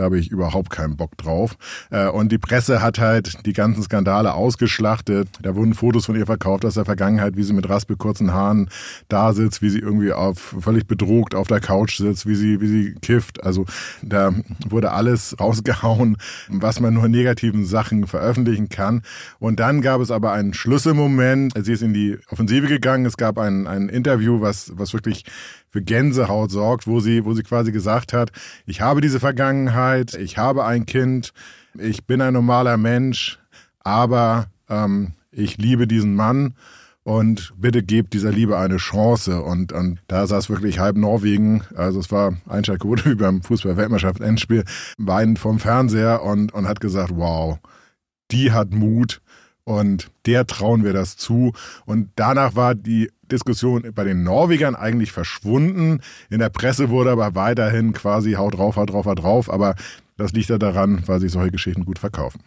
da 0.00 0.04
habe 0.04 0.18
ich 0.18 0.30
überhaupt 0.30 0.70
keinen 0.70 0.96
Bock 0.96 1.18
drauf. 1.18 1.56
Äh, 1.90 2.08
und 2.08 2.32
die 2.32 2.38
Presse 2.38 2.80
hat 2.80 2.98
halt 2.98 3.44
die 3.44 3.52
ganzen 3.52 3.82
Skandale 3.82 4.32
ausgeschlachtet. 4.32 5.28
Da 5.42 5.54
wurden 5.54 5.74
Fotos 5.74 6.06
von 6.06 6.16
ihr 6.16 6.24
verkauft 6.24 6.64
aus 6.64 6.74
der 6.74 6.86
Vergangenheit, 6.86 7.36
wie 7.36 7.42
sie 7.42 7.52
mit 7.52 7.68
raspelkurzen 7.68 8.32
Haaren 8.32 8.70
da 9.08 9.34
sitzt, 9.34 9.60
wie 9.60 9.68
sie 9.68 9.78
irgendwie 9.78 10.14
auf 10.14 10.54
völlig 10.60 10.86
bedroht 10.86 11.34
auf 11.34 11.48
der 11.48 11.60
Couch 11.60 11.98
sitzt, 11.98 12.24
wie 12.26 12.34
sie, 12.34 12.62
wie 12.62 12.66
sie 12.66 12.94
kifft. 13.02 13.44
Also 13.44 13.66
da 14.00 14.32
wurde 14.66 14.92
alles 14.92 15.36
rausgehauen, 15.40 16.16
was 16.48 16.80
man 16.80 16.94
nur 16.94 17.08
negativen 17.08 17.66
Sachen 17.66 18.06
veröffentlichen 18.06 18.70
kann. 18.70 19.02
Und 19.38 19.60
dann 19.60 19.82
gab 19.82 20.00
es 20.00 20.10
aber 20.10 20.32
einen 20.32 20.54
Schlüsselmoment. 20.54 21.52
Sie 21.62 21.72
ist 21.72 21.82
in 21.82 21.92
die 21.92 22.16
Offensive 22.30 22.68
gegangen. 22.68 23.04
Es 23.04 23.18
gab 23.18 23.36
ein, 23.36 23.66
ein 23.66 23.90
Interview, 23.90 24.40
was, 24.40 24.72
was 24.76 24.94
wirklich 24.94 25.26
für 25.70 25.82
Gänsehaut 25.82 26.50
sorgt, 26.50 26.86
wo 26.86 27.00
sie, 27.00 27.24
wo 27.24 27.32
sie 27.32 27.42
quasi 27.42 27.70
gesagt 27.70 28.12
hat, 28.12 28.32
ich 28.66 28.80
habe 28.80 29.00
diese 29.00 29.20
Vergangenheit, 29.20 29.89
ich 29.96 30.38
habe 30.38 30.64
ein 30.64 30.86
Kind, 30.86 31.32
ich 31.78 32.04
bin 32.04 32.20
ein 32.20 32.34
normaler 32.34 32.76
Mensch, 32.76 33.38
aber 33.80 34.46
ähm, 34.68 35.14
ich 35.30 35.58
liebe 35.58 35.86
diesen 35.86 36.14
Mann. 36.14 36.54
Und 37.02 37.54
bitte 37.56 37.82
gebt 37.82 38.12
dieser 38.12 38.30
Liebe 38.30 38.58
eine 38.58 38.76
Chance. 38.76 39.42
Und, 39.42 39.72
und 39.72 40.00
da 40.06 40.26
saß 40.26 40.50
wirklich 40.50 40.78
halb 40.78 40.96
Norwegen, 40.96 41.62
also 41.74 41.98
es 41.98 42.12
war 42.12 42.36
Einschaltquote 42.46 43.04
wie 43.10 43.14
beim 43.14 43.42
Fußball-Weltmeisterschaft-Endspiel, 43.42 44.64
weinend 44.98 45.38
vom 45.38 45.58
Fernseher 45.58 46.22
und, 46.22 46.52
und 46.52 46.68
hat 46.68 46.80
gesagt, 46.80 47.12
wow, 47.14 47.58
die 48.30 48.52
hat 48.52 48.72
Mut. 48.72 49.22
Und 49.64 50.10
der 50.26 50.46
trauen 50.46 50.84
wir 50.84 50.92
das 50.92 51.16
zu. 51.16 51.52
Und 51.86 52.10
danach 52.16 52.54
war 52.54 52.74
die 52.74 53.10
Diskussion 53.32 53.92
bei 53.94 54.04
den 54.04 54.22
Norwegern 54.22 54.74
eigentlich 54.74 55.12
verschwunden. 55.12 56.00
In 56.30 56.38
der 56.38 56.50
Presse 56.50 56.90
wurde 56.90 57.10
aber 57.10 57.34
weiterhin 57.34 57.92
quasi 57.92 58.32
haut 58.32 58.56
drauf, 58.56 58.76
haut 58.76 58.90
drauf, 58.90 59.06
haut 59.06 59.22
drauf. 59.22 59.50
Aber 59.50 59.74
das 60.16 60.32
liegt 60.32 60.50
ja 60.50 60.58
daran, 60.58 61.02
weil 61.06 61.20
sich 61.20 61.32
solche 61.32 61.50
Geschichten 61.50 61.84
gut 61.84 61.98
verkaufen. 61.98 62.40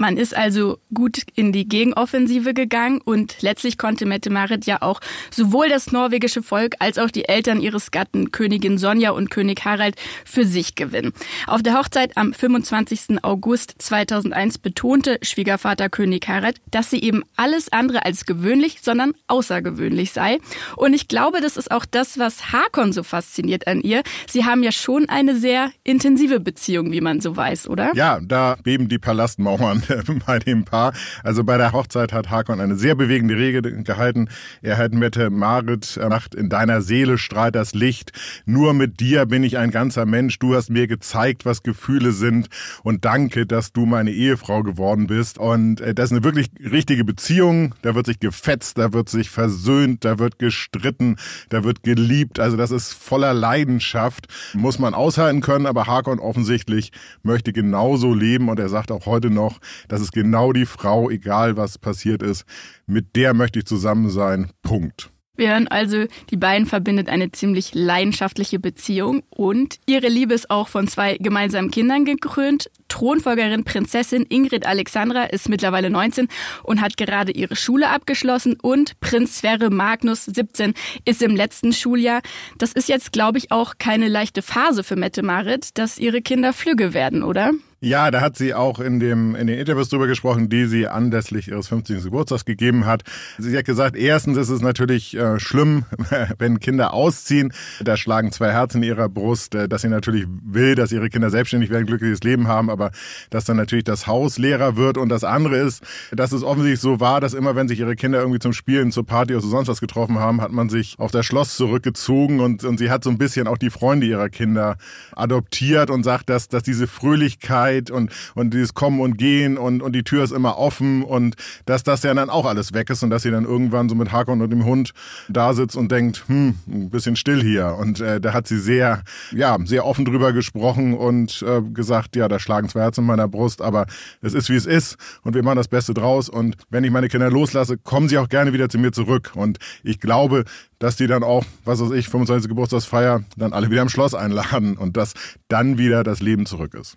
Man 0.00 0.16
ist 0.16 0.32
also 0.36 0.78
gut 0.94 1.22
in 1.34 1.50
die 1.50 1.68
Gegenoffensive 1.68 2.54
gegangen 2.54 3.00
und 3.04 3.42
letztlich 3.42 3.78
konnte 3.78 4.06
Mette-Marit 4.06 4.64
ja 4.64 4.80
auch 4.80 5.00
sowohl 5.32 5.68
das 5.68 5.90
norwegische 5.90 6.40
Volk 6.40 6.76
als 6.78 6.98
auch 6.98 7.10
die 7.10 7.24
Eltern 7.24 7.60
ihres 7.60 7.90
Gatten 7.90 8.30
Königin 8.30 8.78
Sonja 8.78 9.10
und 9.10 9.28
König 9.28 9.64
Harald 9.64 9.96
für 10.24 10.44
sich 10.44 10.76
gewinnen. 10.76 11.12
Auf 11.48 11.64
der 11.64 11.76
Hochzeit 11.76 12.16
am 12.16 12.32
25. 12.32 13.24
August 13.24 13.74
2001 13.78 14.58
betonte 14.58 15.18
Schwiegervater 15.22 15.88
König 15.88 16.28
Harald, 16.28 16.60
dass 16.70 16.90
sie 16.90 17.02
eben 17.02 17.24
alles 17.34 17.72
andere 17.72 18.04
als 18.04 18.24
gewöhnlich, 18.24 18.78
sondern 18.80 19.14
außergewöhnlich 19.26 20.12
sei. 20.12 20.38
Und 20.76 20.94
ich 20.94 21.08
glaube, 21.08 21.40
das 21.40 21.56
ist 21.56 21.72
auch 21.72 21.84
das, 21.84 22.20
was 22.20 22.52
Hakon 22.52 22.92
so 22.92 23.02
fasziniert 23.02 23.66
an 23.66 23.80
ihr. 23.80 24.04
Sie 24.30 24.44
haben 24.44 24.62
ja 24.62 24.70
schon 24.70 25.08
eine 25.08 25.36
sehr 25.36 25.72
intensive 25.82 26.38
Beziehung, 26.38 26.92
wie 26.92 27.00
man 27.00 27.20
so 27.20 27.36
weiß, 27.36 27.68
oder? 27.68 27.90
Ja, 27.96 28.20
da 28.22 28.56
beben 28.62 28.88
die 28.88 29.00
Palastmauern 29.00 29.82
bei 30.26 30.38
dem 30.38 30.64
Paar. 30.64 30.92
Also 31.22 31.44
bei 31.44 31.56
der 31.56 31.72
Hochzeit 31.72 32.12
hat 32.12 32.30
Hakon 32.30 32.60
eine 32.60 32.76
sehr 32.76 32.94
bewegende 32.94 33.36
Rede 33.36 33.82
gehalten. 33.82 34.28
Er 34.62 34.76
hat 34.76 34.92
Mette 34.92 35.30
Marit 35.30 35.98
macht 36.08 36.34
in 36.34 36.48
deiner 36.48 36.82
Seele 36.82 37.18
strahlt 37.18 37.54
das 37.54 37.74
Licht. 37.74 38.12
Nur 38.44 38.74
mit 38.74 39.00
dir 39.00 39.26
bin 39.26 39.44
ich 39.44 39.58
ein 39.58 39.70
ganzer 39.70 40.06
Mensch. 40.06 40.38
Du 40.38 40.54
hast 40.54 40.70
mir 40.70 40.86
gezeigt, 40.86 41.44
was 41.44 41.62
Gefühle 41.62 42.12
sind 42.12 42.48
und 42.82 43.04
danke, 43.04 43.46
dass 43.46 43.72
du 43.72 43.86
meine 43.86 44.10
Ehefrau 44.10 44.62
geworden 44.62 45.06
bist. 45.06 45.38
Und 45.38 45.80
äh, 45.80 45.94
das 45.94 46.06
ist 46.06 46.12
eine 46.12 46.24
wirklich 46.24 46.50
richtige 46.60 47.04
Beziehung. 47.04 47.74
Da 47.82 47.94
wird 47.94 48.06
sich 48.06 48.20
gefetzt, 48.20 48.78
da 48.78 48.92
wird 48.92 49.08
sich 49.08 49.30
versöhnt, 49.30 50.04
da 50.04 50.18
wird 50.18 50.38
gestritten, 50.38 51.16
da 51.48 51.64
wird 51.64 51.82
geliebt. 51.82 52.40
Also 52.40 52.56
das 52.56 52.70
ist 52.70 52.92
voller 52.92 53.34
Leidenschaft. 53.34 54.26
Muss 54.54 54.78
man 54.78 54.94
aushalten 54.94 55.40
können, 55.40 55.66
aber 55.66 55.86
Hakon 55.86 56.18
offensichtlich 56.18 56.92
möchte 57.22 57.52
genauso 57.52 58.14
leben 58.14 58.48
und 58.48 58.58
er 58.58 58.68
sagt 58.68 58.90
auch 58.90 59.06
heute 59.06 59.30
noch, 59.30 59.60
das 59.86 60.00
ist 60.00 60.12
genau 60.12 60.52
die 60.52 60.66
Frau, 60.66 61.10
egal 61.10 61.56
was 61.56 61.78
passiert 61.78 62.22
ist, 62.22 62.44
mit 62.86 63.16
der 63.16 63.34
möchte 63.34 63.60
ich 63.60 63.66
zusammen 63.66 64.10
sein. 64.10 64.50
Punkt. 64.62 65.10
Wir 65.38 65.50
hören 65.50 65.68
also, 65.68 66.06
die 66.30 66.36
beiden 66.36 66.66
verbindet 66.66 67.08
eine 67.08 67.30
ziemlich 67.30 67.72
leidenschaftliche 67.72 68.58
Beziehung 68.58 69.22
und 69.30 69.78
ihre 69.86 70.08
Liebe 70.08 70.34
ist 70.34 70.50
auch 70.50 70.66
von 70.66 70.88
zwei 70.88 71.16
gemeinsamen 71.16 71.70
Kindern 71.70 72.04
gekrönt. 72.04 72.72
Thronfolgerin 72.88 73.62
Prinzessin 73.62 74.26
Ingrid 74.28 74.66
Alexandra 74.66 75.22
ist 75.26 75.48
mittlerweile 75.48 75.90
19 75.90 76.26
und 76.64 76.80
hat 76.80 76.96
gerade 76.96 77.30
ihre 77.30 77.54
Schule 77.54 77.88
abgeschlossen 77.88 78.56
und 78.60 78.98
Prinz 78.98 79.38
Sverre 79.38 79.70
Magnus 79.70 80.24
17 80.24 80.74
ist 81.04 81.22
im 81.22 81.36
letzten 81.36 81.72
Schuljahr. 81.72 82.20
Das 82.58 82.72
ist 82.72 82.88
jetzt, 82.88 83.12
glaube 83.12 83.38
ich, 83.38 83.52
auch 83.52 83.74
keine 83.78 84.08
leichte 84.08 84.42
Phase 84.42 84.82
für 84.82 84.96
Mette 84.96 85.22
Marit, 85.22 85.78
dass 85.78 85.98
ihre 85.98 86.20
Kinder 86.20 86.52
flügge 86.52 86.94
werden, 86.94 87.22
oder? 87.22 87.52
Ja, 87.80 88.10
da 88.10 88.20
hat 88.20 88.36
sie 88.36 88.54
auch 88.54 88.80
in, 88.80 88.98
dem, 88.98 89.36
in 89.36 89.46
den 89.46 89.56
Interviews 89.56 89.88
drüber 89.88 90.08
gesprochen, 90.08 90.48
die 90.48 90.66
sie 90.66 90.88
anlässlich 90.88 91.46
ihres 91.46 91.68
50. 91.68 92.02
Geburtstags 92.02 92.44
gegeben 92.44 92.86
hat. 92.86 93.04
Sie 93.38 93.56
hat 93.56 93.66
gesagt, 93.66 93.94
erstens 93.94 94.36
ist 94.36 94.48
es 94.48 94.60
natürlich 94.60 95.16
äh, 95.16 95.38
schlimm, 95.38 95.84
wenn 96.38 96.58
Kinder 96.58 96.92
ausziehen. 96.92 97.52
Da 97.80 97.96
schlagen 97.96 98.32
zwei 98.32 98.50
Herzen 98.50 98.82
in 98.82 98.88
ihrer 98.88 99.08
Brust, 99.08 99.54
äh, 99.54 99.68
dass 99.68 99.82
sie 99.82 99.88
natürlich 99.88 100.26
will, 100.28 100.74
dass 100.74 100.90
ihre 100.90 101.08
Kinder 101.08 101.30
selbstständig 101.30 101.70
werden, 101.70 101.86
glückliches 101.86 102.24
Leben 102.24 102.48
haben, 102.48 102.68
aber 102.68 102.90
dass 103.30 103.44
dann 103.44 103.56
natürlich 103.56 103.84
das 103.84 104.08
Haus 104.08 104.38
leerer 104.38 104.76
wird. 104.76 104.98
Und 104.98 105.08
das 105.08 105.22
andere 105.22 105.58
ist, 105.58 105.84
dass 106.10 106.32
es 106.32 106.42
offensichtlich 106.42 106.80
so 106.80 106.98
war, 106.98 107.20
dass 107.20 107.32
immer, 107.32 107.54
wenn 107.54 107.68
sich 107.68 107.78
ihre 107.78 107.94
Kinder 107.94 108.18
irgendwie 108.18 108.40
zum 108.40 108.54
Spielen, 108.54 108.90
zur 108.90 109.06
Party 109.06 109.36
oder 109.36 109.46
sonst 109.46 109.68
was 109.68 109.80
getroffen 109.80 110.18
haben, 110.18 110.40
hat 110.40 110.50
man 110.50 110.68
sich 110.68 110.96
auf 110.98 111.12
das 111.12 111.24
Schloss 111.24 111.54
zurückgezogen 111.54 112.40
und, 112.40 112.64
und 112.64 112.78
sie 112.78 112.90
hat 112.90 113.04
so 113.04 113.10
ein 113.10 113.18
bisschen 113.18 113.46
auch 113.46 113.58
die 113.58 113.70
Freunde 113.70 114.08
ihrer 114.08 114.30
Kinder 114.30 114.78
adoptiert 115.14 115.90
und 115.90 116.02
sagt, 116.02 116.28
dass, 116.28 116.48
dass 116.48 116.64
diese 116.64 116.88
Fröhlichkeit 116.88 117.67
Zeit 117.68 117.90
und, 117.90 118.10
und 118.34 118.54
dieses 118.54 118.74
Kommen 118.74 119.00
und 119.00 119.18
Gehen 119.18 119.58
und, 119.58 119.82
und 119.82 119.92
die 119.92 120.02
Tür 120.02 120.24
ist 120.24 120.32
immer 120.32 120.58
offen 120.58 121.02
und 121.02 121.36
dass 121.66 121.82
das 121.82 122.02
ja 122.02 122.14
dann 122.14 122.30
auch 122.30 122.46
alles 122.46 122.72
weg 122.72 122.90
ist 122.90 123.02
und 123.02 123.10
dass 123.10 123.22
sie 123.22 123.30
dann 123.30 123.44
irgendwann 123.44 123.88
so 123.88 123.94
mit 123.94 124.12
Hakon 124.12 124.42
und 124.42 124.50
dem 124.50 124.64
Hund 124.64 124.92
da 125.28 125.52
sitzt 125.54 125.76
und 125.76 125.92
denkt, 125.92 126.24
hm, 126.26 126.54
ein 126.66 126.90
bisschen 126.90 127.16
still 127.16 127.42
hier. 127.42 127.76
Und 127.78 128.00
äh, 128.00 128.20
da 128.20 128.32
hat 128.32 128.46
sie 128.46 128.58
sehr, 128.58 129.02
ja, 129.32 129.56
sehr 129.64 129.84
offen 129.84 130.04
drüber 130.04 130.32
gesprochen 130.32 130.94
und 130.94 131.42
äh, 131.42 131.62
gesagt, 131.62 132.16
ja, 132.16 132.28
da 132.28 132.38
schlagen 132.38 132.68
zwei 132.68 132.80
Herzen 132.80 133.02
in 133.02 133.06
meiner 133.06 133.28
Brust, 133.28 133.62
aber 133.62 133.86
es 134.22 134.34
ist 134.34 134.48
wie 134.48 134.56
es 134.56 134.66
ist 134.66 134.96
und 135.22 135.34
wir 135.34 135.42
machen 135.42 135.56
das 135.56 135.68
Beste 135.68 135.94
draus. 135.94 136.28
Und 136.28 136.56
wenn 136.70 136.84
ich 136.84 136.90
meine 136.90 137.08
Kinder 137.08 137.30
loslasse, 137.30 137.76
kommen 137.76 138.08
sie 138.08 138.18
auch 138.18 138.28
gerne 138.28 138.52
wieder 138.52 138.68
zu 138.68 138.78
mir 138.78 138.92
zurück. 138.92 139.32
Und 139.34 139.58
ich 139.82 140.00
glaube, 140.00 140.44
dass 140.78 140.96
die 140.96 141.06
dann 141.06 141.22
auch, 141.22 141.44
was 141.64 141.80
weiß 141.80 141.90
ich, 141.92 142.08
25. 142.08 142.48
Geburtstagsfeier, 142.48 143.24
dann 143.36 143.52
alle 143.52 143.70
wieder 143.70 143.82
im 143.82 143.88
Schloss 143.88 144.14
einladen 144.14 144.76
und 144.76 144.96
dass 144.96 145.14
dann 145.48 145.78
wieder 145.78 146.04
das 146.04 146.20
Leben 146.20 146.46
zurück 146.46 146.74
ist. 146.74 146.96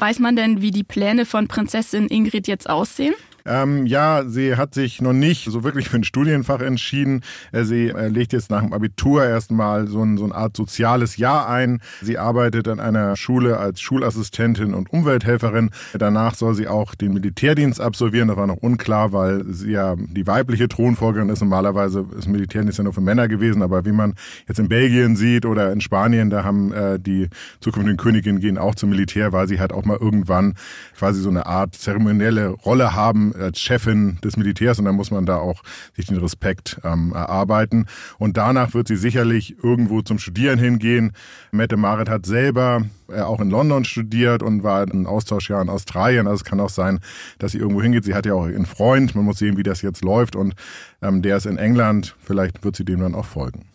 Weiß 0.00 0.20
man 0.20 0.36
denn, 0.36 0.62
wie 0.62 0.70
die 0.70 0.84
Pläne 0.84 1.26
von 1.26 1.48
Prinzessin 1.48 2.06
Ingrid 2.06 2.46
jetzt 2.46 2.70
aussehen? 2.70 3.14
Ähm, 3.48 3.86
ja, 3.86 4.24
sie 4.26 4.56
hat 4.56 4.74
sich 4.74 5.00
noch 5.00 5.12
nicht 5.12 5.50
so 5.50 5.64
wirklich 5.64 5.88
für 5.88 5.96
ein 5.96 6.04
Studienfach 6.04 6.60
entschieden. 6.60 7.22
Äh, 7.52 7.64
sie 7.64 7.88
äh, 7.88 8.08
legt 8.08 8.32
jetzt 8.32 8.50
nach 8.50 8.60
dem 8.60 8.72
Abitur 8.72 9.24
erstmal 9.24 9.86
so, 9.86 10.02
ein, 10.02 10.18
so 10.18 10.24
eine 10.24 10.34
Art 10.34 10.56
soziales 10.56 11.16
Jahr 11.16 11.48
ein. 11.48 11.80
Sie 12.02 12.18
arbeitet 12.18 12.68
an 12.68 12.78
einer 12.78 13.16
Schule 13.16 13.58
als 13.58 13.80
Schulassistentin 13.80 14.74
und 14.74 14.92
Umwelthelferin. 14.92 15.70
Danach 15.94 16.34
soll 16.34 16.54
sie 16.54 16.68
auch 16.68 16.94
den 16.94 17.14
Militärdienst 17.14 17.80
absolvieren. 17.80 18.28
Das 18.28 18.36
war 18.36 18.46
noch 18.46 18.56
unklar, 18.56 19.12
weil 19.12 19.44
sie 19.46 19.72
ja 19.72 19.96
die 19.96 20.26
weibliche 20.26 20.68
Thronfolgerin 20.68 21.30
ist. 21.30 21.40
Normalerweise 21.40 22.04
ist 22.18 22.28
Militärdienst 22.28 22.78
ja 22.78 22.84
nur 22.84 22.92
für 22.92 23.00
Männer 23.00 23.28
gewesen. 23.28 23.62
Aber 23.62 23.86
wie 23.86 23.92
man 23.92 24.14
jetzt 24.46 24.58
in 24.58 24.68
Belgien 24.68 25.16
sieht 25.16 25.46
oder 25.46 25.72
in 25.72 25.80
Spanien, 25.80 26.28
da 26.28 26.44
haben 26.44 26.72
äh, 26.72 26.98
die 26.98 27.28
zukünftigen 27.60 27.96
Königinnen 27.96 28.40
gehen 28.40 28.58
auch 28.58 28.74
zum 28.74 28.90
Militär, 28.90 29.32
weil 29.32 29.48
sie 29.48 29.58
halt 29.58 29.72
auch 29.72 29.84
mal 29.84 29.96
irgendwann 29.98 30.54
quasi 30.96 31.20
so 31.20 31.30
eine 31.30 31.46
Art 31.46 31.74
zeremonielle 31.74 32.48
Rolle 32.48 32.94
haben 32.94 33.32
als 33.38 33.60
Chefin 33.60 34.18
des 34.22 34.36
Militärs 34.36 34.78
und 34.78 34.84
dann 34.84 34.94
muss 34.94 35.10
man 35.10 35.26
da 35.26 35.36
auch 35.36 35.62
sich 35.94 36.06
den 36.06 36.18
Respekt 36.18 36.80
ähm, 36.84 37.12
erarbeiten. 37.14 37.86
Und 38.18 38.36
danach 38.36 38.74
wird 38.74 38.88
sie 38.88 38.96
sicherlich 38.96 39.56
irgendwo 39.62 40.02
zum 40.02 40.18
Studieren 40.18 40.58
hingehen. 40.58 41.12
Mette 41.52 41.76
Marit 41.76 42.08
hat 42.08 42.26
selber 42.26 42.82
äh, 43.08 43.20
auch 43.20 43.40
in 43.40 43.50
London 43.50 43.84
studiert 43.84 44.42
und 44.42 44.62
war 44.62 44.82
ein 44.82 45.06
Austauschjahr 45.06 45.62
in 45.62 45.68
Australien. 45.68 46.26
Also 46.26 46.36
es 46.36 46.44
kann 46.44 46.60
auch 46.60 46.70
sein, 46.70 47.00
dass 47.38 47.52
sie 47.52 47.58
irgendwo 47.58 47.82
hingeht. 47.82 48.04
Sie 48.04 48.14
hat 48.14 48.26
ja 48.26 48.34
auch 48.34 48.44
einen 48.44 48.66
Freund. 48.66 49.14
Man 49.14 49.24
muss 49.24 49.38
sehen, 49.38 49.56
wie 49.56 49.62
das 49.62 49.82
jetzt 49.82 50.04
läuft 50.04 50.36
und 50.36 50.54
ähm, 51.02 51.22
der 51.22 51.36
ist 51.36 51.46
in 51.46 51.58
England. 51.58 52.16
Vielleicht 52.20 52.64
wird 52.64 52.76
sie 52.76 52.84
dem 52.84 53.00
dann 53.00 53.14
auch 53.14 53.26
folgen. 53.26 53.66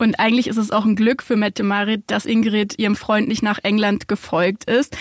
Und 0.00 0.18
eigentlich 0.18 0.46
ist 0.46 0.56
es 0.56 0.70
auch 0.70 0.86
ein 0.86 0.96
Glück 0.96 1.22
für 1.22 1.36
Mette 1.36 1.62
Marit, 1.62 2.04
dass 2.06 2.24
Ingrid 2.24 2.78
ihrem 2.78 2.96
Freund 2.96 3.28
nicht 3.28 3.42
nach 3.42 3.58
England 3.62 4.08
gefolgt 4.08 4.64
ist. 4.64 4.96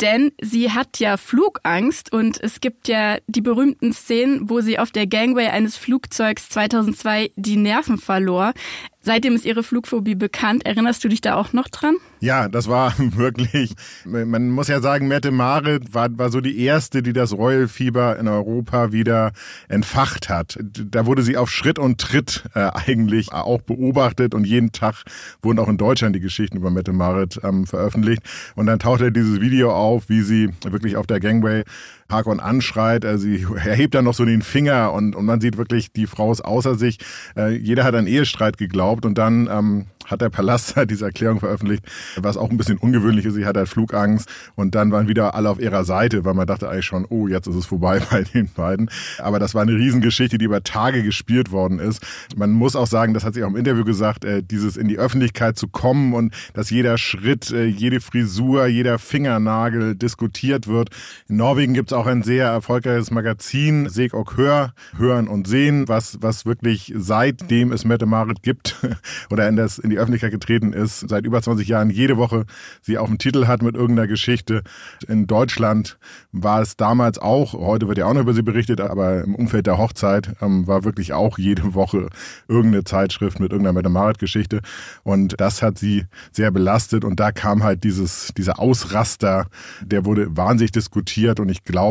Denn 0.00 0.32
sie 0.40 0.72
hat 0.72 0.98
ja 1.00 1.18
Flugangst 1.18 2.10
und 2.14 2.42
es 2.42 2.60
gibt 2.60 2.88
ja 2.88 3.18
die 3.26 3.42
berühmten 3.42 3.92
Szenen, 3.92 4.48
wo 4.48 4.62
sie 4.62 4.78
auf 4.78 4.90
der 4.90 5.06
Gangway 5.06 5.48
eines 5.48 5.76
Flugzeugs 5.76 6.48
2002 6.48 7.30
die 7.36 7.56
Nerven 7.56 7.98
verlor. 7.98 8.54
Seitdem 9.00 9.34
ist 9.34 9.44
ihre 9.44 9.62
Flugphobie 9.62 10.16
bekannt. 10.16 10.66
Erinnerst 10.66 11.02
du 11.04 11.08
dich 11.08 11.20
da 11.20 11.36
auch 11.36 11.52
noch 11.52 11.68
dran? 11.68 11.96
Ja, 12.20 12.48
das 12.48 12.68
war 12.68 12.94
wirklich, 12.98 13.74
man 14.04 14.50
muss 14.50 14.68
ja 14.68 14.80
sagen, 14.80 15.08
Mette 15.08 15.30
Marit 15.30 15.94
war, 15.94 16.08
war 16.18 16.30
so 16.30 16.40
die 16.40 16.60
erste, 16.60 17.02
die 17.02 17.12
das 17.12 17.32
Royal 17.32 17.68
Fieber 17.68 18.18
in 18.18 18.26
Europa 18.26 18.92
wieder 18.92 19.32
entfacht 19.68 20.28
hat. 20.28 20.58
Da 20.60 21.06
wurde 21.06 21.22
sie 21.22 21.36
auf 21.36 21.50
Schritt 21.50 21.78
und 21.78 22.00
Tritt 22.00 22.44
äh, 22.54 22.70
eigentlich 22.74 23.32
auch 23.32 23.62
beobachtet 23.62 24.34
und 24.34 24.46
jeden 24.46 24.72
Tag 24.72 25.04
wurden 25.42 25.58
auch 25.60 25.68
in 25.68 25.78
Deutschland 25.78 26.16
die 26.16 26.20
Geschichten 26.20 26.56
über 26.56 26.70
Mette 26.70 26.92
Marit 26.92 27.40
ähm, 27.44 27.66
veröffentlicht. 27.66 28.22
Und 28.56 28.66
dann 28.66 28.80
tauchte 28.80 29.12
dieses 29.12 29.40
Video 29.40 29.72
auf, 29.72 30.08
wie 30.08 30.22
sie 30.22 30.50
wirklich 30.64 30.96
auf 30.96 31.06
der 31.06 31.20
Gangway 31.20 31.62
Harkon 32.10 32.40
anschreit. 32.40 33.04
Also 33.04 33.24
sie 33.24 33.46
erhebt 33.56 33.94
dann 33.94 34.04
noch 34.04 34.14
so 34.14 34.24
den 34.24 34.42
Finger 34.42 34.92
und, 34.92 35.14
und 35.14 35.24
man 35.26 35.40
sieht 35.40 35.56
wirklich, 35.56 35.92
die 35.92 36.06
Frau 36.06 36.32
ist 36.32 36.40
außer 36.44 36.74
sich. 36.74 36.98
Äh, 37.36 37.56
jeder 37.56 37.84
hat 37.84 37.94
an 37.94 38.06
Ehestreit 38.06 38.58
geglaubt 38.58 39.04
und 39.04 39.18
dann 39.18 39.48
ähm, 39.50 39.86
hat 40.10 40.20
der 40.20 40.30
Palast 40.30 40.76
halt 40.76 40.90
diese 40.90 41.04
Erklärung 41.04 41.40
veröffentlicht, 41.40 41.84
was 42.16 42.36
auch 42.36 42.50
ein 42.50 42.56
bisschen 42.56 42.78
ungewöhnlich 42.78 43.24
ist. 43.24 43.34
Sie 43.34 43.46
hat 43.46 43.56
halt 43.56 43.68
Flugangst 43.68 44.28
und 44.56 44.74
dann 44.74 44.90
waren 44.90 45.08
wieder 45.08 45.34
alle 45.34 45.50
auf 45.50 45.60
ihrer 45.60 45.84
Seite, 45.84 46.24
weil 46.24 46.34
man 46.34 46.46
dachte 46.46 46.68
eigentlich 46.68 46.86
schon, 46.86 47.06
oh, 47.08 47.28
jetzt 47.28 47.46
ist 47.46 47.54
es 47.54 47.66
vorbei 47.66 48.00
bei 48.10 48.22
den 48.22 48.48
beiden. 48.52 48.90
Aber 49.18 49.38
das 49.38 49.54
war 49.54 49.62
eine 49.62 49.72
Riesengeschichte, 49.72 50.38
die 50.38 50.46
über 50.46 50.62
Tage 50.62 51.02
gespielt 51.02 51.50
worden 51.50 51.78
ist. 51.78 52.04
Man 52.36 52.52
muss 52.52 52.76
auch 52.76 52.86
sagen, 52.86 53.14
das 53.14 53.24
hat 53.24 53.34
sie 53.34 53.44
auch 53.44 53.48
im 53.48 53.56
Interview 53.56 53.84
gesagt, 53.84 54.24
äh, 54.24 54.42
dieses 54.42 54.76
in 54.76 54.88
die 54.88 54.98
Öffentlichkeit 54.98 55.58
zu 55.58 55.68
kommen 55.68 56.14
und 56.14 56.34
dass 56.54 56.70
jeder 56.70 56.98
Schritt, 56.98 57.50
äh, 57.50 57.66
jede 57.66 58.00
Frisur, 58.00 58.66
jeder 58.66 58.98
Fingernagel 58.98 59.94
diskutiert 59.94 60.66
wird. 60.66 60.90
In 61.28 61.36
Norwegen 61.36 61.74
gibt 61.74 61.92
es 61.92 61.97
auch 61.98 62.06
ein 62.06 62.22
sehr 62.22 62.46
erfolgreiches 62.46 63.10
Magazin, 63.10 63.88
Seg 63.88 64.14
ok 64.14 64.36
Hör, 64.36 64.72
Hören 64.96 65.26
und 65.26 65.48
Sehen, 65.48 65.88
was, 65.88 66.18
was 66.20 66.46
wirklich 66.46 66.94
seitdem 66.96 67.72
es 67.72 67.84
Mette 67.84 68.06
Marit 68.06 68.42
gibt 68.42 68.76
oder 69.30 69.48
in, 69.48 69.56
das, 69.56 69.78
in 69.78 69.90
die 69.90 69.98
Öffentlichkeit 69.98 70.30
getreten 70.30 70.72
ist, 70.72 71.08
seit 71.08 71.26
über 71.26 71.42
20 71.42 71.66
Jahren 71.66 71.90
jede 71.90 72.16
Woche 72.16 72.44
sie 72.82 72.98
auf 72.98 73.08
dem 73.08 73.18
Titel 73.18 73.48
hat 73.48 73.62
mit 73.62 73.74
irgendeiner 73.74 74.06
Geschichte. 74.06 74.62
In 75.08 75.26
Deutschland 75.26 75.98
war 76.30 76.62
es 76.62 76.76
damals 76.76 77.18
auch, 77.18 77.52
heute 77.54 77.88
wird 77.88 77.98
ja 77.98 78.06
auch 78.06 78.14
noch 78.14 78.20
über 78.20 78.34
sie 78.34 78.42
berichtet, 78.42 78.80
aber 78.80 79.24
im 79.24 79.34
Umfeld 79.34 79.66
der 79.66 79.78
Hochzeit 79.78 80.36
ähm, 80.40 80.68
war 80.68 80.84
wirklich 80.84 81.12
auch 81.12 81.36
jede 81.36 81.74
Woche 81.74 82.10
irgendeine 82.46 82.84
Zeitschrift 82.84 83.40
mit 83.40 83.50
irgendeiner 83.50 83.74
Metamarit-Geschichte. 83.74 84.60
Und 85.02 85.40
das 85.40 85.62
hat 85.62 85.78
sie 85.78 86.06
sehr 86.30 86.52
belastet. 86.52 87.04
Und 87.04 87.18
da 87.18 87.32
kam 87.32 87.64
halt 87.64 87.82
dieses, 87.82 88.32
dieser 88.36 88.60
Ausraster, 88.60 89.48
der 89.82 90.04
wurde 90.04 90.36
wahnsinnig 90.36 90.70
diskutiert. 90.70 91.40
Und 91.40 91.48
ich 91.48 91.64
glaube, 91.64 91.87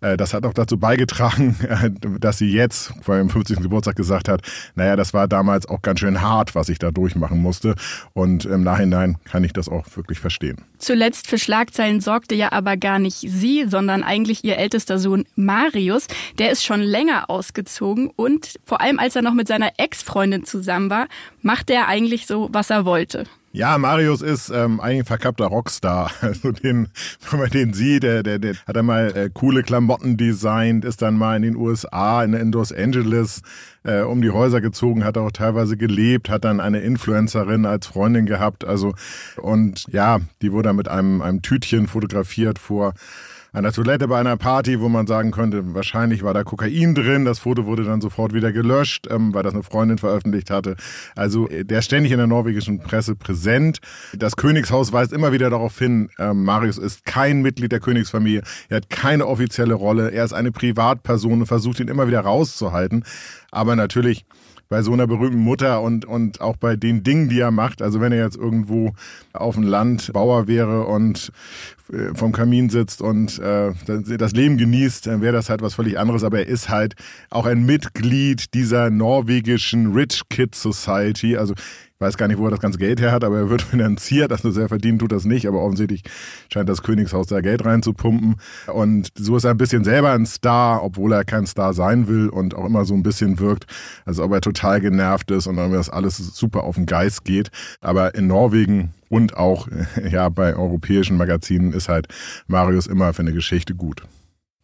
äh, 0.00 0.16
das 0.16 0.34
hat 0.34 0.44
auch 0.44 0.54
dazu 0.54 0.78
beigetragen, 0.78 1.56
äh, 1.68 1.90
dass 2.18 2.38
sie 2.38 2.50
jetzt 2.50 2.92
vor 3.02 3.16
ihrem 3.16 3.30
50. 3.30 3.60
Geburtstag 3.60 3.96
gesagt 3.96 4.28
hat, 4.28 4.42
naja, 4.74 4.96
das 4.96 5.14
war 5.14 5.28
damals 5.28 5.66
auch 5.66 5.82
ganz 5.82 6.00
schön 6.00 6.20
hart, 6.20 6.54
was 6.54 6.68
ich 6.68 6.78
da 6.78 6.90
durchmachen 6.90 7.40
musste. 7.40 7.74
Und 8.12 8.44
im 8.44 8.62
Nachhinein 8.62 9.18
kann 9.24 9.44
ich 9.44 9.52
das 9.52 9.68
auch 9.68 9.84
wirklich 9.96 10.18
verstehen. 10.18 10.58
Zuletzt 10.78 11.26
für 11.26 11.38
Schlagzeilen 11.38 12.00
sorgte 12.00 12.34
ja 12.34 12.52
aber 12.52 12.76
gar 12.76 12.98
nicht 12.98 13.18
sie, 13.20 13.66
sondern 13.68 14.02
eigentlich 14.02 14.44
ihr 14.44 14.56
ältester 14.56 14.98
Sohn 14.98 15.24
Marius. 15.36 16.06
Der 16.38 16.50
ist 16.50 16.64
schon 16.64 16.80
länger 16.80 17.28
ausgezogen 17.28 18.10
und 18.14 18.58
vor 18.64 18.80
allem 18.80 18.98
als 18.98 19.16
er 19.16 19.22
noch 19.22 19.34
mit 19.34 19.48
seiner 19.48 19.72
Ex-Freundin 19.78 20.44
zusammen 20.44 20.90
war, 20.90 21.06
machte 21.42 21.74
er 21.74 21.88
eigentlich 21.88 22.26
so, 22.26 22.48
was 22.52 22.70
er 22.70 22.84
wollte. 22.84 23.26
Ja, 23.52 23.78
Marius 23.78 24.22
ist 24.22 24.50
ähm, 24.50 24.78
ein 24.80 25.04
verkappter 25.04 25.46
Rockstar. 25.46 26.12
Also 26.20 26.52
den, 26.52 26.88
wenn 27.30 27.40
man 27.40 27.50
den 27.50 27.72
sieht, 27.72 28.04
der, 28.04 28.22
der, 28.22 28.38
der 28.38 28.54
hat 28.66 28.76
einmal 28.76 29.16
äh, 29.16 29.30
coole 29.32 29.64
Klamotten 29.64 30.16
designt, 30.16 30.84
ist 30.84 31.02
dann 31.02 31.16
mal 31.16 31.36
in 31.36 31.42
den 31.42 31.56
USA, 31.56 32.22
in, 32.22 32.32
in 32.34 32.52
Los 32.52 32.72
Angeles 32.72 33.42
äh, 33.82 34.02
um 34.02 34.22
die 34.22 34.30
Häuser 34.30 34.60
gezogen, 34.60 35.04
hat 35.04 35.18
auch 35.18 35.32
teilweise 35.32 35.76
gelebt, 35.76 36.28
hat 36.28 36.44
dann 36.44 36.60
eine 36.60 36.80
Influencerin 36.80 37.66
als 37.66 37.88
Freundin 37.88 38.26
gehabt. 38.26 38.64
Also 38.64 38.94
und 39.36 39.84
ja, 39.90 40.20
die 40.42 40.52
wurde 40.52 40.72
mit 40.72 40.86
einem, 40.86 41.20
einem 41.20 41.42
Tütchen 41.42 41.88
fotografiert 41.88 42.60
vor 42.60 42.94
einer 43.52 43.72
Toilette 43.72 44.08
bei 44.08 44.18
einer 44.18 44.36
Party, 44.36 44.80
wo 44.80 44.88
man 44.88 45.06
sagen 45.06 45.30
könnte, 45.30 45.74
wahrscheinlich 45.74 46.22
war 46.22 46.34
da 46.34 46.44
Kokain 46.44 46.94
drin. 46.94 47.24
Das 47.24 47.38
Foto 47.38 47.66
wurde 47.66 47.84
dann 47.84 48.00
sofort 48.00 48.32
wieder 48.32 48.52
gelöscht, 48.52 49.08
ähm, 49.10 49.34
weil 49.34 49.42
das 49.42 49.54
eine 49.54 49.62
Freundin 49.62 49.98
veröffentlicht 49.98 50.50
hatte. 50.50 50.76
Also 51.16 51.48
äh, 51.48 51.64
der 51.64 51.80
ist 51.80 51.86
ständig 51.86 52.12
in 52.12 52.18
der 52.18 52.26
norwegischen 52.26 52.78
Presse 52.78 53.16
präsent. 53.16 53.80
Das 54.16 54.36
Königshaus 54.36 54.92
weist 54.92 55.12
immer 55.12 55.32
wieder 55.32 55.50
darauf 55.50 55.78
hin, 55.78 56.10
ähm, 56.18 56.44
Marius 56.44 56.78
ist 56.78 57.04
kein 57.04 57.42
Mitglied 57.42 57.72
der 57.72 57.80
Königsfamilie. 57.80 58.42
Er 58.68 58.78
hat 58.78 58.90
keine 58.90 59.26
offizielle 59.26 59.74
Rolle. 59.74 60.10
Er 60.10 60.24
ist 60.24 60.32
eine 60.32 60.52
Privatperson 60.52 61.40
und 61.40 61.46
versucht 61.46 61.80
ihn 61.80 61.88
immer 61.88 62.06
wieder 62.06 62.20
rauszuhalten. 62.20 63.04
Aber 63.50 63.74
natürlich 63.76 64.24
bei 64.70 64.82
so 64.82 64.92
einer 64.92 65.08
berühmten 65.08 65.40
Mutter 65.40 65.82
und, 65.82 66.04
und 66.04 66.40
auch 66.40 66.56
bei 66.56 66.76
den 66.76 67.02
Dingen, 67.02 67.28
die 67.28 67.40
er 67.40 67.50
macht. 67.50 67.82
Also 67.82 68.00
wenn 68.00 68.12
er 68.12 68.24
jetzt 68.24 68.36
irgendwo 68.36 68.92
auf 69.32 69.56
dem 69.56 69.64
Land 69.64 70.12
Bauer 70.12 70.46
wäre 70.46 70.84
und 70.86 71.32
äh, 71.92 72.14
vom 72.14 72.30
Kamin 72.30 72.70
sitzt 72.70 73.02
und 73.02 73.40
äh, 73.40 73.72
das 74.16 74.32
Leben 74.32 74.56
genießt, 74.58 75.08
dann 75.08 75.22
wäre 75.22 75.32
das 75.32 75.50
halt 75.50 75.60
was 75.60 75.74
völlig 75.74 75.98
anderes. 75.98 76.22
Aber 76.22 76.38
er 76.38 76.46
ist 76.46 76.68
halt 76.68 76.94
auch 77.30 77.46
ein 77.46 77.66
Mitglied 77.66 78.54
dieser 78.54 78.90
norwegischen 78.90 79.92
Rich 79.92 80.22
Kid 80.30 80.54
Society. 80.54 81.36
Also 81.36 81.54
weiß 82.00 82.16
gar 82.16 82.28
nicht, 82.28 82.38
wo 82.38 82.46
er 82.46 82.50
das 82.50 82.60
ganze 82.60 82.78
Geld 82.78 83.00
her 83.00 83.12
hat, 83.12 83.24
aber 83.24 83.38
er 83.38 83.50
wird 83.50 83.62
finanziert. 83.70 84.32
Also 84.32 84.50
sehr 84.50 84.68
verdienen 84.68 84.98
tut 84.98 85.12
das 85.12 85.24
nicht, 85.24 85.46
aber 85.46 85.62
offensichtlich 85.62 86.02
scheint 86.52 86.68
das 86.68 86.82
Königshaus 86.82 87.26
da 87.26 87.40
Geld 87.40 87.64
reinzupumpen. 87.64 88.36
Und 88.72 89.08
so 89.14 89.36
ist 89.36 89.44
er 89.44 89.52
ein 89.52 89.58
bisschen 89.58 89.84
selber 89.84 90.12
ein 90.12 90.26
Star, 90.26 90.82
obwohl 90.82 91.12
er 91.12 91.24
kein 91.24 91.46
Star 91.46 91.74
sein 91.74 92.08
will 92.08 92.28
und 92.28 92.54
auch 92.54 92.64
immer 92.64 92.84
so 92.84 92.94
ein 92.94 93.02
bisschen 93.02 93.38
wirkt, 93.38 93.66
als 94.06 94.18
ob 94.18 94.32
er 94.32 94.40
total 94.40 94.80
genervt 94.80 95.30
ist 95.30 95.46
und 95.46 95.56
dann 95.56 95.72
das 95.72 95.90
alles 95.90 96.16
super 96.16 96.64
auf 96.64 96.76
den 96.76 96.86
Geist 96.86 97.24
geht. 97.24 97.50
Aber 97.80 98.14
in 98.14 98.26
Norwegen 98.26 98.94
und 99.08 99.36
auch 99.36 99.68
ja 100.10 100.28
bei 100.30 100.56
europäischen 100.56 101.16
Magazinen 101.16 101.72
ist 101.72 101.88
halt 101.88 102.08
Marius 102.46 102.86
immer 102.86 103.12
für 103.12 103.22
eine 103.22 103.32
Geschichte 103.32 103.74
gut. 103.74 104.02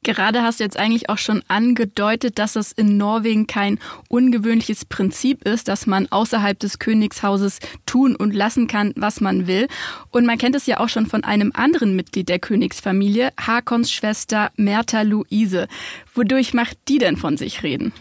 Gerade 0.06 0.44
hast 0.44 0.60
du 0.60 0.64
jetzt 0.64 0.78
eigentlich 0.78 1.10
auch 1.10 1.18
schon 1.18 1.42
angedeutet, 1.48 2.38
dass 2.38 2.54
es 2.54 2.70
in 2.70 2.96
Norwegen 2.96 3.48
kein 3.48 3.80
ungewöhnliches 4.08 4.84
Prinzip 4.84 5.42
ist, 5.42 5.66
dass 5.66 5.88
man 5.88 6.06
außerhalb 6.06 6.56
des 6.56 6.78
Königshauses 6.78 7.58
tun 7.86 8.14
und 8.14 8.32
lassen 8.32 8.68
kann, 8.68 8.92
was 8.94 9.20
man 9.20 9.48
will. 9.48 9.66
Und 10.12 10.24
man 10.24 10.38
kennt 10.38 10.54
es 10.54 10.66
ja 10.66 10.78
auch 10.78 10.88
schon 10.88 11.06
von 11.06 11.24
einem 11.24 11.50
anderen 11.52 11.96
Mitglied 11.96 12.28
der 12.28 12.38
Königsfamilie, 12.38 13.32
Hakons 13.36 13.90
Schwester 13.90 14.52
Mertha 14.54 15.02
Luise. 15.02 15.66
Wodurch 16.14 16.54
macht 16.54 16.78
die 16.86 16.98
denn 16.98 17.16
von 17.16 17.36
sich 17.36 17.64
reden? 17.64 17.92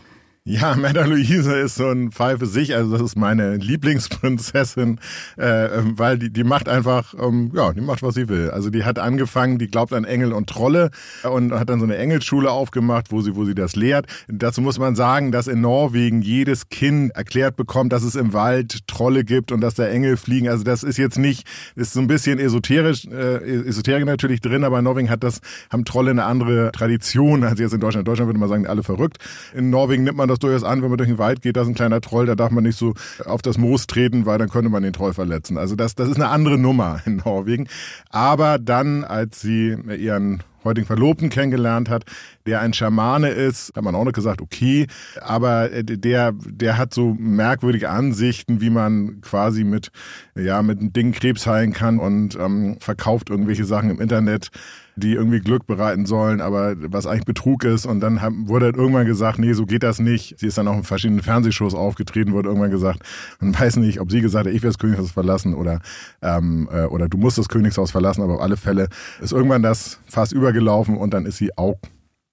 Ja, 0.47 0.75
Männer 0.79 1.07
Luise 1.07 1.55
ist 1.55 1.73
so 1.73 1.89
ein 1.89 2.11
Fall 2.11 2.37
für 2.37 2.45
sich. 2.45 2.75
Also 2.75 2.91
das 2.91 3.01
ist 3.01 3.15
meine 3.15 3.55
Lieblingsprinzessin, 3.55 4.99
äh, 5.37 5.69
weil 5.81 6.19
die, 6.19 6.31
die 6.31 6.43
macht 6.43 6.69
einfach, 6.69 7.15
ähm, 7.19 7.51
ja, 7.55 7.73
die 7.73 7.81
macht, 7.81 8.03
was 8.03 8.13
sie 8.13 8.29
will. 8.29 8.51
Also 8.51 8.69
die 8.69 8.83
hat 8.83 8.99
angefangen, 8.99 9.57
die 9.57 9.67
glaubt 9.67 9.91
an 9.91 10.03
Engel 10.05 10.33
und 10.33 10.47
Trolle 10.47 10.91
und 11.23 11.51
hat 11.51 11.69
dann 11.69 11.79
so 11.79 11.85
eine 11.85 11.97
Engelsschule 11.97 12.51
aufgemacht, 12.51 13.11
wo 13.11 13.21
sie, 13.21 13.35
wo 13.35 13.43
sie 13.43 13.55
das 13.55 13.75
lehrt. 13.75 14.05
Dazu 14.27 14.61
muss 14.61 14.77
man 14.77 14.95
sagen, 14.95 15.31
dass 15.31 15.47
in 15.47 15.61
Norwegen 15.61 16.21
jedes 16.21 16.69
Kind 16.69 17.15
erklärt 17.15 17.55
bekommt, 17.55 17.91
dass 17.91 18.03
es 18.03 18.13
im 18.13 18.33
Wald 18.33 18.87
Trolle 18.87 19.23
gibt 19.23 19.51
und 19.51 19.61
dass 19.61 19.73
da 19.73 19.87
Engel 19.87 20.15
fliegen. 20.15 20.47
Also 20.47 20.63
das 20.63 20.83
ist 20.83 20.97
jetzt 20.97 21.17
nicht, 21.17 21.47
ist 21.75 21.93
so 21.93 22.01
ein 22.01 22.07
bisschen 22.07 22.37
esoterisch, 22.37 23.07
äh, 23.07 23.65
Esoterik 23.67 24.05
natürlich 24.05 24.41
drin, 24.41 24.63
aber 24.63 24.77
in 24.77 24.83
Norwegen 24.83 25.09
hat 25.09 25.23
das, 25.23 25.41
haben 25.71 25.85
Trolle 25.85 26.11
eine 26.11 26.25
andere 26.25 26.71
Tradition 26.71 27.43
als 27.43 27.59
jetzt 27.59 27.73
in 27.73 27.79
Deutschland. 27.79 28.07
In 28.07 28.11
Deutschland 28.11 28.27
würde 28.27 28.39
man 28.39 28.49
sagen, 28.49 28.67
alle 28.67 28.83
verrückt. 28.83 29.17
In 29.55 29.71
Norwegen 29.71 30.03
nimmt 30.03 30.17
man 30.17 30.29
das 30.29 30.34
das 30.35 30.39
durchaus 30.39 30.63
an, 30.63 30.81
wenn 30.81 30.89
man 30.89 30.97
durch 30.97 31.09
den 31.09 31.17
Wald 31.17 31.41
geht, 31.41 31.55
da 31.57 31.61
ist 31.61 31.67
ein 31.67 31.73
kleiner 31.73 32.01
Troll, 32.01 32.25
da 32.25 32.35
darf 32.35 32.51
man 32.51 32.63
nicht 32.63 32.77
so 32.77 32.93
auf 33.25 33.41
das 33.41 33.57
Moos 33.57 33.87
treten, 33.87 34.25
weil 34.25 34.37
dann 34.37 34.49
könnte 34.49 34.69
man 34.69 34.83
den 34.83 34.93
Troll 34.93 35.13
verletzen. 35.13 35.57
Also 35.57 35.75
das, 35.75 35.95
das 35.95 36.09
ist 36.09 36.15
eine 36.15 36.29
andere 36.29 36.57
Nummer 36.57 37.01
in 37.05 37.17
Norwegen. 37.17 37.67
Aber 38.09 38.59
dann, 38.59 39.03
als 39.03 39.41
sie 39.41 39.77
ihren 39.97 40.43
heutigen 40.63 40.87
Verlobten 40.87 41.29
kennengelernt 41.29 41.89
hat, 41.89 42.05
der 42.45 42.59
ein 42.59 42.73
Schamane 42.73 43.29
ist, 43.29 43.71
hat 43.75 43.83
man 43.83 43.95
auch 43.95 44.03
noch 44.03 44.11
gesagt, 44.11 44.41
okay, 44.41 44.87
aber 45.21 45.69
der, 45.69 46.33
der 46.33 46.77
hat 46.77 46.93
so 46.93 47.15
merkwürdige 47.17 47.89
Ansichten, 47.89 48.61
wie 48.61 48.71
man 48.71 49.21
quasi 49.21 49.63
mit, 49.63 49.91
ja, 50.35 50.61
mit 50.63 50.79
einem 50.79 50.91
Ding 50.91 51.11
Krebs 51.11 51.47
heilen 51.47 51.71
kann 51.71 51.99
und 51.99 52.35
ähm, 52.35 52.77
verkauft 52.79 53.29
irgendwelche 53.29 53.65
Sachen 53.65 53.91
im 53.91 54.01
Internet 54.01 54.49
die 54.95 55.13
irgendwie 55.13 55.39
Glück 55.39 55.67
bereiten 55.67 56.05
sollen, 56.05 56.41
aber 56.41 56.75
was 56.77 57.05
eigentlich 57.05 57.25
Betrug 57.25 57.63
ist. 57.63 57.85
Und 57.85 57.99
dann 57.99 58.19
wurde 58.47 58.67
halt 58.67 58.77
irgendwann 58.77 59.05
gesagt, 59.05 59.39
nee, 59.39 59.53
so 59.53 59.65
geht 59.65 59.83
das 59.83 59.99
nicht. 59.99 60.39
Sie 60.39 60.47
ist 60.47 60.57
dann 60.57 60.67
auch 60.67 60.77
in 60.77 60.83
verschiedenen 60.83 61.21
Fernsehshows 61.21 61.73
aufgetreten, 61.73 62.33
wurde 62.33 62.49
irgendwann 62.49 62.71
gesagt, 62.71 63.01
man 63.39 63.57
weiß 63.57 63.77
nicht, 63.77 63.99
ob 63.99 64.11
sie 64.11 64.21
gesagt 64.21 64.47
hat, 64.47 64.53
ich 64.53 64.63
will 64.63 64.69
das 64.69 64.77
Königshaus 64.77 65.11
verlassen 65.11 65.53
oder, 65.53 65.81
ähm, 66.21 66.69
äh, 66.71 66.85
oder 66.85 67.09
du 67.09 67.17
musst 67.17 67.37
das 67.37 67.49
Königshaus 67.49 67.91
verlassen, 67.91 68.21
aber 68.21 68.35
auf 68.35 68.41
alle 68.41 68.57
Fälle 68.57 68.87
ist 69.21 69.33
irgendwann 69.33 69.63
das 69.63 69.99
fast 70.07 70.31
übergelaufen 70.31 70.97
und 70.97 71.13
dann 71.13 71.25
ist 71.25 71.37
sie 71.37 71.57
auch 71.57 71.75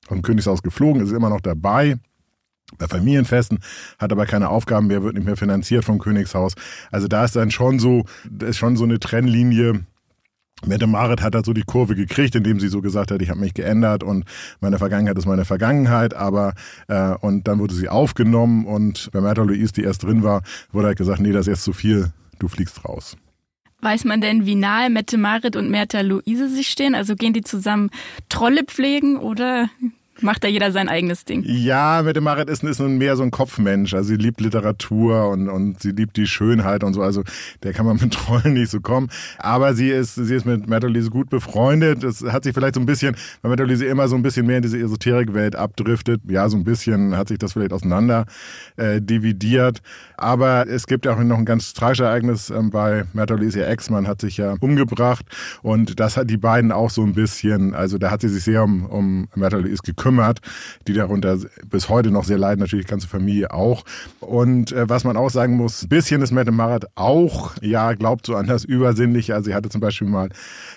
vom 0.06 0.22
Königshaus 0.22 0.62
geflogen, 0.62 1.02
ist 1.02 1.12
immer 1.12 1.30
noch 1.30 1.40
dabei 1.40 1.96
bei 2.78 2.88
Familienfesten, 2.88 3.58
hat 3.98 4.12
aber 4.12 4.26
keine 4.26 4.48
Aufgaben 4.48 4.86
mehr, 4.86 5.02
wird 5.02 5.14
nicht 5.14 5.26
mehr 5.26 5.36
finanziert 5.36 5.84
vom 5.84 5.98
Königshaus. 5.98 6.54
Also 6.90 7.08
da 7.08 7.24
ist 7.24 7.36
dann 7.36 7.50
schon 7.50 7.78
so, 7.78 8.04
ist 8.40 8.56
schon 8.56 8.76
so 8.76 8.84
eine 8.84 8.98
Trennlinie, 8.98 9.84
Mette 10.66 10.86
Marit 10.86 11.22
hat 11.22 11.34
halt 11.34 11.44
so 11.44 11.52
die 11.52 11.62
Kurve 11.62 11.94
gekriegt, 11.94 12.34
indem 12.34 12.60
sie 12.60 12.68
so 12.68 12.80
gesagt 12.80 13.10
hat, 13.10 13.20
ich 13.20 13.30
habe 13.30 13.40
mich 13.40 13.54
geändert 13.54 14.02
und 14.02 14.24
meine 14.60 14.78
Vergangenheit 14.78 15.18
ist 15.18 15.26
meine 15.26 15.44
Vergangenheit, 15.44 16.14
aber 16.14 16.54
äh, 16.88 17.14
und 17.20 17.48
dann 17.48 17.58
wurde 17.58 17.74
sie 17.74 17.88
aufgenommen 17.88 18.64
und 18.64 19.10
bei 19.12 19.20
Märta 19.20 19.42
Louise, 19.42 19.72
die 19.72 19.82
erst 19.82 20.04
drin 20.04 20.22
war, 20.22 20.42
wurde 20.70 20.88
halt 20.88 20.98
gesagt, 20.98 21.20
nee, 21.20 21.32
das 21.32 21.42
ist 21.42 21.52
jetzt 21.52 21.64
zu 21.64 21.72
viel, 21.72 22.12
du 22.38 22.48
fliegst 22.48 22.84
raus. 22.84 23.16
Weiß 23.80 24.04
man 24.04 24.20
denn, 24.20 24.46
wie 24.46 24.54
nahe 24.54 24.90
Mette 24.90 25.18
Marit 25.18 25.56
und 25.56 25.68
Märta 25.68 26.02
Luise 26.02 26.48
sich 26.48 26.68
stehen? 26.68 26.94
Also 26.94 27.16
gehen 27.16 27.32
die 27.32 27.42
zusammen 27.42 27.90
Trolle 28.28 28.62
pflegen 28.62 29.16
oder 29.16 29.68
macht 30.20 30.44
da 30.44 30.48
jeder 30.48 30.72
sein 30.72 30.88
eigenes 30.88 31.24
Ding. 31.24 31.42
Ja, 31.46 32.02
Mette 32.04 32.20
Marit 32.20 32.50
ist, 32.50 32.62
ist 32.62 32.80
nun 32.80 32.98
mehr 32.98 33.16
so 33.16 33.22
ein 33.22 33.30
Kopfmensch. 33.30 33.94
Also 33.94 34.10
sie 34.10 34.16
liebt 34.16 34.40
Literatur 34.40 35.30
und, 35.30 35.48
und 35.48 35.80
sie 35.80 35.92
liebt 35.92 36.16
die 36.16 36.26
Schönheit 36.26 36.84
und 36.84 36.92
so. 36.94 37.02
Also 37.02 37.22
der 37.62 37.72
kann 37.72 37.86
man 37.86 37.96
mit 37.96 38.12
Trollen 38.12 38.52
nicht 38.52 38.70
so 38.70 38.80
kommen. 38.80 39.08
Aber 39.38 39.74
sie 39.74 39.88
ist, 39.88 40.16
sie 40.16 40.34
ist 40.34 40.44
mit 40.44 40.68
Mertolise 40.68 41.10
gut 41.10 41.30
befreundet. 41.30 42.04
Es 42.04 42.22
hat 42.22 42.44
sich 42.44 42.52
vielleicht 42.52 42.74
so 42.74 42.80
ein 42.80 42.86
bisschen, 42.86 43.16
weil 43.40 43.48
Mertolise 43.48 43.86
immer 43.86 44.06
so 44.06 44.16
ein 44.16 44.22
bisschen 44.22 44.46
mehr 44.46 44.58
in 44.58 44.62
diese 44.62 44.78
Esoterikwelt 44.78 45.56
abdriftet. 45.56 46.20
Ja, 46.28 46.48
so 46.48 46.58
ein 46.58 46.64
bisschen 46.64 47.16
hat 47.16 47.28
sich 47.28 47.38
das 47.38 47.54
vielleicht 47.54 47.72
auseinander 47.72 48.26
äh, 48.76 49.00
dividiert. 49.00 49.80
Aber 50.18 50.66
es 50.68 50.86
gibt 50.86 51.06
ja 51.06 51.14
auch 51.14 51.18
noch 51.22 51.38
ein 51.38 51.46
ganz 51.46 51.72
tragisches 51.72 52.04
Ereignis 52.04 52.50
ähm, 52.50 52.70
bei 52.70 53.04
Mertolise. 53.14 53.60
Ihr 53.60 53.68
Ex-Mann 53.68 54.06
hat 54.06 54.20
sich 54.20 54.36
ja 54.36 54.56
umgebracht 54.60 55.24
und 55.62 55.98
das 55.98 56.16
hat 56.16 56.28
die 56.28 56.36
beiden 56.36 56.70
auch 56.70 56.90
so 56.90 57.02
ein 57.02 57.14
bisschen, 57.14 57.74
also 57.74 57.98
da 57.98 58.10
hat 58.10 58.20
sie 58.20 58.28
sich 58.28 58.44
sehr 58.44 58.62
um, 58.62 58.86
um 58.86 59.28
Mertolise 59.34 59.82
gekümmert 59.82 60.01
kümmert, 60.02 60.40
die 60.88 60.94
darunter 60.94 61.38
bis 61.70 61.88
heute 61.88 62.10
noch 62.10 62.24
sehr 62.24 62.38
leiden, 62.38 62.60
natürlich 62.60 62.86
die 62.86 62.90
ganze 62.90 63.06
Familie 63.06 63.52
auch. 63.52 63.84
Und 64.18 64.72
äh, 64.72 64.88
was 64.88 65.04
man 65.04 65.16
auch 65.16 65.30
sagen 65.30 65.56
muss, 65.56 65.84
ein 65.84 65.88
bisschen 65.88 66.22
ist 66.22 66.32
Mette 66.32 66.50
Marat 66.50 66.86
auch, 66.96 67.52
ja, 67.60 67.92
glaubt 67.94 68.26
so 68.26 68.34
an 68.34 68.48
das 68.48 68.64
Übersinnliche. 68.64 69.34
Also 69.34 69.50
sie 69.50 69.54
hatte 69.54 69.68
zum 69.68 69.80
Beispiel 69.80 70.08
mal 70.08 70.28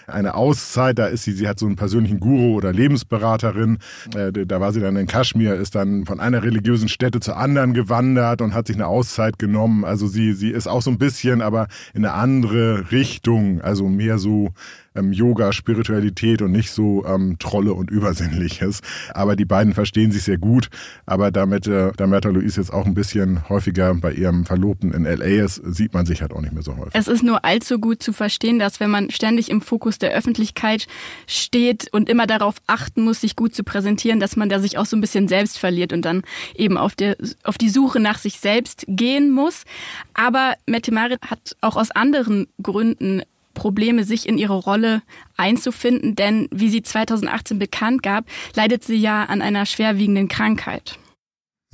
eine 0.05 0.35
Auszeit, 0.35 0.99
da 0.99 1.07
ist 1.07 1.23
sie, 1.23 1.31
sie 1.31 1.47
hat 1.47 1.57
so 1.57 1.65
einen 1.65 1.75
persönlichen 1.75 2.19
Guru 2.19 2.55
oder 2.55 2.71
Lebensberaterin. 2.71 3.79
Äh, 4.15 4.31
da 4.45 4.61
war 4.61 4.71
sie 4.71 4.79
dann 4.79 4.95
in 4.95 5.07
Kaschmir, 5.07 5.55
ist 5.55 5.73
dann 5.73 6.05
von 6.05 6.19
einer 6.19 6.43
religiösen 6.43 6.87
Stätte 6.87 7.19
zur 7.19 7.37
anderen 7.37 7.73
gewandert 7.73 8.41
und 8.41 8.53
hat 8.53 8.67
sich 8.67 8.75
eine 8.75 8.85
Auszeit 8.85 9.39
genommen. 9.39 9.85
Also 9.85 10.05
sie, 10.05 10.33
sie 10.33 10.51
ist 10.51 10.67
auch 10.67 10.83
so 10.83 10.91
ein 10.91 10.99
bisschen, 10.99 11.41
aber 11.41 11.67
in 11.95 12.05
eine 12.05 12.13
andere 12.13 12.91
Richtung, 12.91 13.61
also 13.61 13.87
mehr 13.87 14.19
so 14.19 14.53
ähm, 14.95 15.11
Yoga, 15.11 15.53
Spiritualität 15.53 16.41
und 16.41 16.51
nicht 16.51 16.71
so 16.71 17.05
ähm, 17.05 17.37
Trolle 17.39 17.73
und 17.73 17.91
Übersinnliches. 17.91 18.81
Aber 19.13 19.35
die 19.35 19.45
beiden 19.45 19.73
verstehen 19.73 20.11
sich 20.11 20.23
sehr 20.23 20.37
gut. 20.37 20.69
Aber 21.05 21.31
damit, 21.31 21.67
äh, 21.67 21.91
da 21.95 22.07
Märta 22.07 22.29
Louise 22.29 22.59
jetzt 22.59 22.73
auch 22.73 22.85
ein 22.85 22.93
bisschen 22.93 23.47
häufiger 23.49 23.93
bei 23.95 24.11
ihrem 24.11 24.45
Verlobten 24.45 24.91
in 24.93 25.03
LA 25.03 25.43
ist, 25.43 25.61
sieht 25.65 25.93
man 25.93 26.05
sich 26.05 26.21
halt 26.21 26.33
auch 26.33 26.41
nicht 26.41 26.53
mehr 26.53 26.63
so 26.63 26.77
häufig. 26.77 26.93
Es 26.93 27.07
ist 27.07 27.23
nur 27.23 27.45
allzu 27.45 27.79
gut 27.79 28.01
zu 28.01 28.13
verstehen, 28.13 28.59
dass 28.59 28.79
wenn 28.79 28.89
man 28.89 29.09
ständig 29.09 29.49
im 29.49 29.61
Fokus 29.61 29.97
der 29.99 30.11
Öffentlichkeit 30.11 30.87
steht 31.27 31.91
und 31.93 32.09
immer 32.09 32.27
darauf 32.27 32.55
achten 32.67 33.03
muss, 33.03 33.21
sich 33.21 33.35
gut 33.35 33.55
zu 33.55 33.63
präsentieren, 33.63 34.19
dass 34.19 34.35
man 34.35 34.49
da 34.49 34.59
sich 34.59 34.77
auch 34.77 34.85
so 34.85 34.97
ein 34.97 35.01
bisschen 35.01 35.27
selbst 35.27 35.57
verliert 35.57 35.93
und 35.93 36.03
dann 36.03 36.23
eben 36.55 36.77
auf, 36.77 36.95
der, 36.95 37.15
auf 37.43 37.57
die 37.57 37.69
Suche 37.69 37.99
nach 37.99 38.17
sich 38.17 38.39
selbst 38.39 38.85
gehen 38.87 39.31
muss. 39.31 39.63
Aber 40.13 40.55
Mette 40.65 40.93
Marit 40.93 41.19
hat 41.29 41.55
auch 41.61 41.75
aus 41.75 41.91
anderen 41.91 42.47
Gründen 42.61 43.21
Probleme, 43.55 44.03
sich 44.03 44.29
in 44.29 44.37
ihre 44.37 44.53
Rolle 44.53 45.01
einzufinden, 45.35 46.15
denn 46.15 46.47
wie 46.51 46.69
sie 46.69 46.83
2018 46.83 47.57
bekannt 47.57 48.03
gab, 48.03 48.25
leidet 48.53 48.83
sie 48.83 48.97
ja 48.97 49.23
an 49.23 49.41
einer 49.41 49.65
schwerwiegenden 49.65 50.27
Krankheit. 50.27 50.99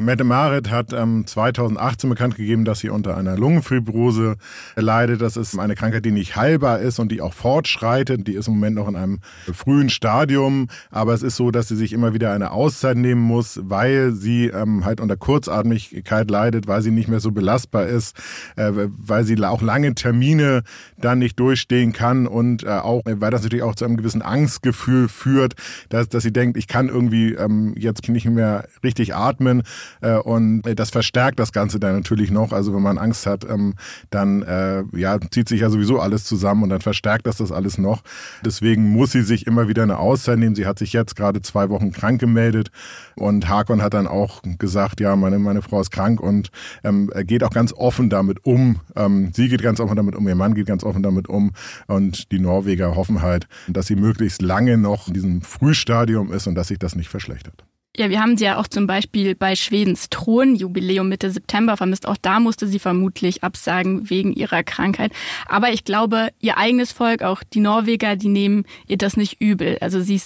Mette 0.02 0.24
Marit 0.24 0.70
hat 0.70 0.94
ähm, 0.94 1.26
2018 1.26 2.10
bekannt 2.10 2.36
gegeben, 2.36 2.66
dass 2.66 2.80
sie 2.80 2.90
unter 2.90 3.16
einer 3.16 3.38
Lungenfibrose 3.38 4.36
leidet. 4.76 5.22
Das 5.22 5.38
ist 5.38 5.58
eine 5.58 5.76
Krankheit, 5.76 6.04
die 6.06 6.12
nicht 6.12 6.36
heilbar 6.36 6.80
ist 6.80 7.00
und 7.00 7.12
die 7.12 7.22
auch 7.22 7.34
fortschreitet. 7.34 8.28
Die 8.28 8.34
ist 8.34 8.48
im 8.48 8.56
Moment 8.56 8.76
noch 8.76 8.88
in 8.88 8.96
einem 8.96 9.20
frühen 9.54 9.90
Stadium. 9.90 10.68
Aber 10.90 11.14
es 11.14 11.24
ist 11.24 11.36
so, 11.36 11.52
dass 11.52 11.68
sie 11.68 11.76
sich 11.76 11.94
immer 11.94 12.14
wieder 12.14 12.34
eine 12.34 12.52
Auszeit 12.52 12.98
nehmen 12.98 13.22
muss, 13.22 13.60
weil 13.64 14.12
sie 14.14 14.48
ähm, 14.48 14.86
halt 14.86 15.00
unter 15.00 15.18
Kurzatmigkeit 15.18 16.30
leidet, 16.30 16.68
weil 16.68 16.82
sie 16.82 16.92
nicht 16.92 17.08
mehr 17.08 17.20
so 17.20 17.32
belastbar 17.32 17.86
ist, 17.86 18.16
äh, 18.56 18.72
weil 18.74 19.24
sie 19.24 19.42
auch 19.44 19.62
lange 19.62 19.96
Termine 19.96 20.64
dann 20.98 21.20
nicht 21.20 21.40
durchstehen 21.40 21.94
kann 21.94 22.28
und 22.28 22.64
äh, 22.64 22.70
auch, 22.70 23.02
weil 23.06 23.32
das 23.32 23.44
natürlich 23.44 23.64
auch 23.64 23.76
zu 23.76 23.86
einem 23.86 23.98
gewissen 23.98 24.22
Angstgefühl 24.22 25.08
führt, 25.08 25.54
dass, 25.90 26.10
dass 26.10 26.24
sie 26.24 26.34
denkt, 26.34 26.58
ich 26.58 26.68
kann 26.68 26.90
irgendwie 26.90 27.34
ähm, 27.34 27.74
jetzt 27.78 28.08
nicht 28.10 28.26
mehr 28.26 28.68
richtig 28.84 29.16
atmen 29.16 29.64
und 30.24 30.62
das 30.64 30.90
verstärkt 30.90 31.40
das 31.40 31.52
Ganze 31.52 31.80
dann 31.80 31.96
natürlich 31.96 32.32
noch. 32.32 32.52
Also 32.52 32.74
wenn 32.74 32.82
man 32.82 32.98
Angst 32.98 33.26
hat, 33.26 33.44
ähm, 33.50 33.76
dann 34.10 34.42
äh, 34.44 34.84
ja, 34.94 35.20
zieht 35.32 35.50
sich 35.50 35.62
ja 35.62 35.70
sowieso 35.70 36.00
alles 36.00 36.24
zusammen 36.24 36.64
und 36.64 36.70
dann 36.70 36.82
verstärkt 36.82 37.28
das 37.28 37.38
das 37.38 37.52
alles 37.52 37.78
noch. 37.78 38.02
Deswegen 38.46 38.90
muss 38.92 39.12
sie 39.12 39.22
sich 39.22 39.48
immer 39.48 39.68
wieder 39.68 39.84
eine 39.84 40.00
Auszeit 40.00 40.40
nehmen. 40.40 40.56
Sie 40.56 40.66
hat 40.66 40.80
sich 40.80 40.94
jetzt 40.94 41.16
gerade 41.16 41.42
zwei 41.42 41.70
Wochen 41.70 41.92
krank 41.92 42.20
gemeldet 42.20 42.72
und 43.16 43.50
Hakon 43.50 43.82
hat 43.82 43.94
dann 43.94 44.08
auch 44.08 44.42
gesagt, 44.60 45.00
ja, 45.00 45.16
meine, 45.16 45.40
meine 45.40 45.62
Frau 45.62 45.82
ist 45.82 45.92
krank 45.92 46.20
und 46.20 46.50
ähm, 46.84 47.10
geht 47.26 47.44
auch 47.44 47.52
ganz 47.52 47.74
offen 47.74 48.10
damit 48.10 48.46
um. 48.46 48.80
Ähm, 48.96 49.32
sie 49.34 49.50
geht 49.50 49.62
ganz 49.62 49.80
offen 49.80 49.96
damit 49.96 50.16
um, 50.16 50.28
ihr 50.28 50.36
Mann 50.36 50.54
geht 50.54 50.68
ganz 50.68 50.84
offen 50.84 51.04
damit 51.04 51.28
um 51.28 51.52
und 51.88 52.32
die 52.32 52.40
Norweger 52.40 52.96
hoffen 52.96 53.22
halt, 53.22 53.48
dass 53.68 53.88
sie 53.88 53.96
möglichst 53.96 54.42
lange 54.42 54.78
noch 54.78 55.08
in 55.08 55.14
diesem 55.14 55.42
Frühstadium 55.42 56.32
ist 56.32 56.48
und 56.48 56.56
dass 56.56 56.68
sich 56.68 56.80
das 56.80 56.96
nicht 56.96 57.10
verschlechtert. 57.10 57.64
Ja, 57.98 58.10
wir 58.10 58.22
haben 58.22 58.38
sie 58.38 58.46
ja 58.46 58.58
auch 58.58 58.68
zum 58.68 58.88
Beispiel 58.88 59.36
bei 59.36 59.56
Schwedens 59.56 60.10
Thronjubiläum 60.10 61.10
Mitte 61.10 61.30
September 61.30 61.76
vermisst. 61.76 62.08
Auch 62.08 62.16
da 62.16 62.40
musste 62.40 62.66
sie 62.68 62.80
vermutlich 62.80 63.44
absagen 63.44 64.10
wegen 64.10 64.32
ihrer 64.32 64.64
Krankheit. 64.64 65.12
Aber 65.46 65.72
ich 65.72 65.84
glaube, 65.84 66.30
ihr 66.40 66.58
eigenes 66.58 66.94
Volk, 66.94 67.22
auch 67.22 67.44
die 67.44 67.60
Norweger, 67.60 68.16
die 68.16 68.30
nehmen 68.30 68.66
ihr 68.88 68.98
das 68.98 69.18
nicht 69.18 69.42
übel. 69.42 69.78
Also 69.82 70.00
sie, 70.00 70.22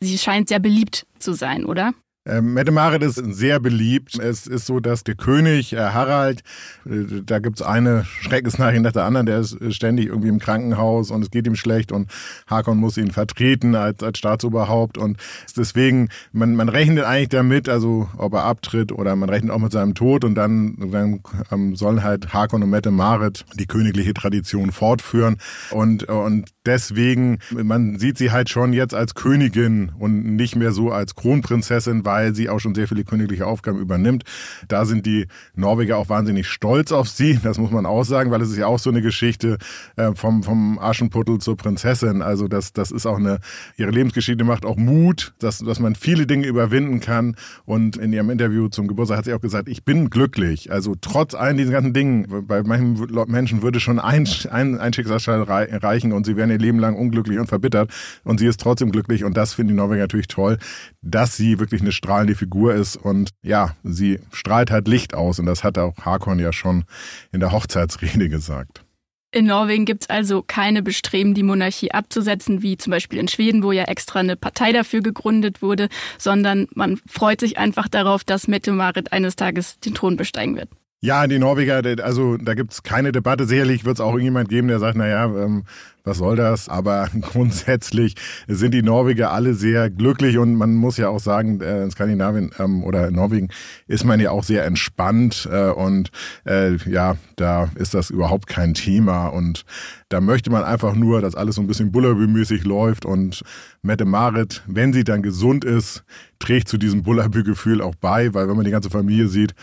sie 0.00 0.18
scheint 0.18 0.48
sehr 0.48 0.58
beliebt 0.58 1.06
zu 1.18 1.32
sein, 1.32 1.64
oder? 1.64 1.94
Ähm, 2.26 2.54
Mette 2.54 2.72
Marit 2.72 3.02
ist 3.02 3.16
sehr 3.16 3.60
beliebt. 3.60 4.18
Es 4.18 4.46
ist 4.46 4.66
so, 4.66 4.80
dass 4.80 5.04
der 5.04 5.14
König 5.14 5.72
äh, 5.72 5.76
Harald, 5.76 6.42
äh, 6.84 7.22
da 7.24 7.38
gibt's 7.38 7.62
eine 7.62 8.04
Schreckensnachricht 8.04 8.82
nach 8.82 8.92
der 8.92 9.04
anderen, 9.04 9.26
der 9.26 9.38
ist 9.38 9.56
ständig 9.72 10.06
irgendwie 10.06 10.28
im 10.28 10.40
Krankenhaus 10.40 11.10
und 11.10 11.22
es 11.22 11.30
geht 11.30 11.46
ihm 11.46 11.54
schlecht 11.54 11.92
und 11.92 12.10
Hakon 12.48 12.78
muss 12.78 12.96
ihn 12.96 13.12
vertreten 13.12 13.76
als, 13.76 14.02
als 14.02 14.18
Staatsoberhaupt. 14.18 14.98
Und 14.98 15.18
deswegen, 15.56 16.08
man, 16.32 16.56
man 16.56 16.68
rechnet 16.68 17.04
eigentlich 17.04 17.28
damit, 17.28 17.68
also 17.68 18.08
ob 18.16 18.34
er 18.34 18.44
abtritt 18.44 18.90
oder 18.90 19.14
man 19.14 19.28
rechnet 19.28 19.52
auch 19.52 19.60
mit 19.60 19.72
seinem 19.72 19.94
Tod. 19.94 20.24
Und 20.24 20.34
dann, 20.34 20.90
dann 20.90 21.20
ähm, 21.52 21.76
sollen 21.76 22.02
halt 22.02 22.32
Hakon 22.32 22.62
und 22.62 22.70
Mette 22.70 22.90
Marit 22.90 23.44
die 23.54 23.66
königliche 23.66 24.14
Tradition 24.14 24.72
fortführen. 24.72 25.36
Und, 25.70 26.04
und 26.04 26.48
deswegen, 26.64 27.38
man 27.50 27.98
sieht 27.98 28.18
sie 28.18 28.32
halt 28.32 28.50
schon 28.50 28.72
jetzt 28.72 28.94
als 28.94 29.14
Königin 29.14 29.92
und 29.98 30.34
nicht 30.36 30.56
mehr 30.56 30.72
so 30.72 30.90
als 30.90 31.14
Kronprinzessin, 31.14 32.04
weil 32.04 32.15
weil 32.16 32.34
sie 32.34 32.48
auch 32.48 32.60
schon 32.60 32.74
sehr 32.74 32.88
viele 32.88 33.04
königliche 33.04 33.46
Aufgaben 33.46 33.78
übernimmt. 33.78 34.24
Da 34.68 34.86
sind 34.86 35.04
die 35.04 35.26
Norweger 35.54 35.98
auch 35.98 36.08
wahnsinnig 36.08 36.48
stolz 36.48 36.90
auf 36.90 37.10
sie, 37.10 37.38
das 37.42 37.58
muss 37.58 37.70
man 37.70 37.84
auch 37.84 38.04
sagen, 38.04 38.30
weil 38.30 38.40
es 38.40 38.50
ist 38.50 38.56
ja 38.56 38.66
auch 38.66 38.78
so 38.78 38.88
eine 38.88 39.02
Geschichte 39.02 39.58
äh, 39.96 40.12
vom, 40.14 40.42
vom 40.42 40.78
Aschenputtel 40.78 41.38
zur 41.38 41.58
Prinzessin. 41.58 42.22
Also 42.22 42.48
das, 42.48 42.72
das 42.72 42.90
ist 42.90 43.04
auch 43.04 43.18
eine, 43.18 43.40
ihre 43.76 43.90
Lebensgeschichte 43.90 44.44
macht 44.44 44.64
auch 44.64 44.76
Mut, 44.76 45.34
dass, 45.40 45.58
dass 45.58 45.78
man 45.78 45.94
viele 45.94 46.26
Dinge 46.26 46.46
überwinden 46.46 47.00
kann. 47.00 47.36
Und 47.66 47.98
in 47.98 48.14
ihrem 48.14 48.30
Interview 48.30 48.68
zum 48.68 48.88
Geburtstag 48.88 49.18
hat 49.18 49.24
sie 49.26 49.34
auch 49.34 49.40
gesagt, 49.42 49.68
ich 49.68 49.84
bin 49.84 50.08
glücklich. 50.08 50.72
Also 50.72 50.94
trotz 50.98 51.34
allen 51.34 51.58
diesen 51.58 51.72
ganzen 51.72 51.92
Dingen, 51.92 52.46
bei 52.46 52.62
manchen 52.62 52.94
Menschen 53.26 53.60
würde 53.60 53.78
schon 53.78 53.98
ein, 53.98 54.26
ein, 54.50 54.78
ein 54.78 54.92
Schicksalsschall 54.94 55.42
reichen 55.42 56.14
und 56.14 56.24
sie 56.24 56.36
wären 56.36 56.50
ihr 56.50 56.58
Leben 56.58 56.78
lang 56.78 56.96
unglücklich 56.96 57.38
und 57.38 57.48
verbittert. 57.48 57.90
Und 58.24 58.40
sie 58.40 58.46
ist 58.46 58.58
trotzdem 58.58 58.90
glücklich 58.90 59.22
und 59.22 59.36
das 59.36 59.52
finden 59.52 59.74
die 59.74 59.76
Norweger 59.76 60.00
natürlich 60.00 60.28
toll, 60.28 60.56
dass 61.02 61.36
sie 61.36 61.58
wirklich 61.58 61.82
eine 61.82 61.92
strahlende 62.06 62.36
Figur 62.36 62.72
ist 62.72 62.96
und 62.96 63.30
ja, 63.42 63.74
sie 63.82 64.20
strahlt 64.30 64.70
halt 64.70 64.86
Licht 64.86 65.14
aus 65.14 65.40
und 65.40 65.46
das 65.46 65.64
hat 65.64 65.76
auch 65.76 65.96
Hakon 66.04 66.38
ja 66.38 66.52
schon 66.52 66.84
in 67.32 67.40
der 67.40 67.50
Hochzeitsrede 67.50 68.28
gesagt. 68.28 68.84
In 69.32 69.46
Norwegen 69.46 69.84
gibt 69.84 70.04
es 70.04 70.08
also 70.08 70.42
keine 70.46 70.82
Bestreben, 70.82 71.34
die 71.34 71.42
Monarchie 71.42 71.90
abzusetzen, 71.90 72.62
wie 72.62 72.76
zum 72.76 72.92
Beispiel 72.92 73.18
in 73.18 73.26
Schweden, 73.26 73.64
wo 73.64 73.72
ja 73.72 73.82
extra 73.84 74.20
eine 74.20 74.36
Partei 74.36 74.72
dafür 74.72 75.02
gegründet 75.02 75.62
wurde, 75.62 75.88
sondern 76.16 76.68
man 76.74 76.98
freut 77.08 77.40
sich 77.40 77.58
einfach 77.58 77.88
darauf, 77.88 78.22
dass 78.22 78.46
Mette 78.46 78.70
Marit 78.70 79.12
eines 79.12 79.34
Tages 79.34 79.80
den 79.80 79.94
Thron 79.94 80.16
besteigen 80.16 80.56
wird. 80.56 80.68
Ja, 81.02 81.26
die 81.26 81.38
Norweger, 81.38 81.82
also 82.02 82.38
da 82.38 82.54
gibt's 82.54 82.82
keine 82.82 83.12
Debatte. 83.12 83.46
Sicherlich 83.46 83.84
wird 83.84 83.98
es 83.98 84.00
auch 84.00 84.12
irgendjemand 84.12 84.48
geben, 84.48 84.68
der 84.68 84.78
sagt, 84.78 84.96
naja, 84.96 85.26
ähm, 85.26 85.64
was 86.04 86.18
soll 86.18 86.36
das? 86.36 86.70
Aber 86.70 87.08
grundsätzlich 87.20 88.14
sind 88.48 88.72
die 88.72 88.82
Norweger 88.82 89.30
alle 89.30 89.52
sehr 89.52 89.90
glücklich 89.90 90.38
und 90.38 90.54
man 90.54 90.74
muss 90.74 90.96
ja 90.96 91.08
auch 91.10 91.20
sagen, 91.20 91.60
äh, 91.60 91.82
in 91.82 91.90
Skandinavien 91.90 92.50
ähm, 92.58 92.82
oder 92.82 93.08
in 93.08 93.14
Norwegen 93.14 93.48
ist 93.86 94.04
man 94.04 94.20
ja 94.20 94.30
auch 94.30 94.44
sehr 94.44 94.64
entspannt 94.64 95.46
äh, 95.52 95.68
und 95.68 96.10
äh, 96.46 96.76
ja, 96.88 97.16
da 97.36 97.70
ist 97.74 97.92
das 97.92 98.08
überhaupt 98.08 98.46
kein 98.46 98.72
Thema 98.72 99.28
und 99.28 99.66
da 100.08 100.20
möchte 100.20 100.50
man 100.50 100.64
einfach 100.64 100.94
nur, 100.94 101.20
dass 101.20 101.34
alles 101.34 101.56
so 101.56 101.60
ein 101.60 101.66
bisschen 101.66 101.92
Bullabü-mäßig 101.92 102.64
läuft 102.64 103.04
und 103.04 103.42
Mette 103.82 104.04
Marit, 104.04 104.62
wenn 104.66 104.92
sie 104.92 105.04
dann 105.04 105.22
gesund 105.22 105.64
ist, 105.64 106.04
trägt 106.38 106.68
zu 106.68 106.78
diesem 106.78 107.02
Bullabü-Gefühl 107.02 107.82
auch 107.82 107.94
bei, 107.96 108.32
weil 108.32 108.48
wenn 108.48 108.56
man 108.56 108.64
die 108.64 108.70
ganze 108.70 108.90
Familie 108.90 109.28
sieht, 109.28 109.54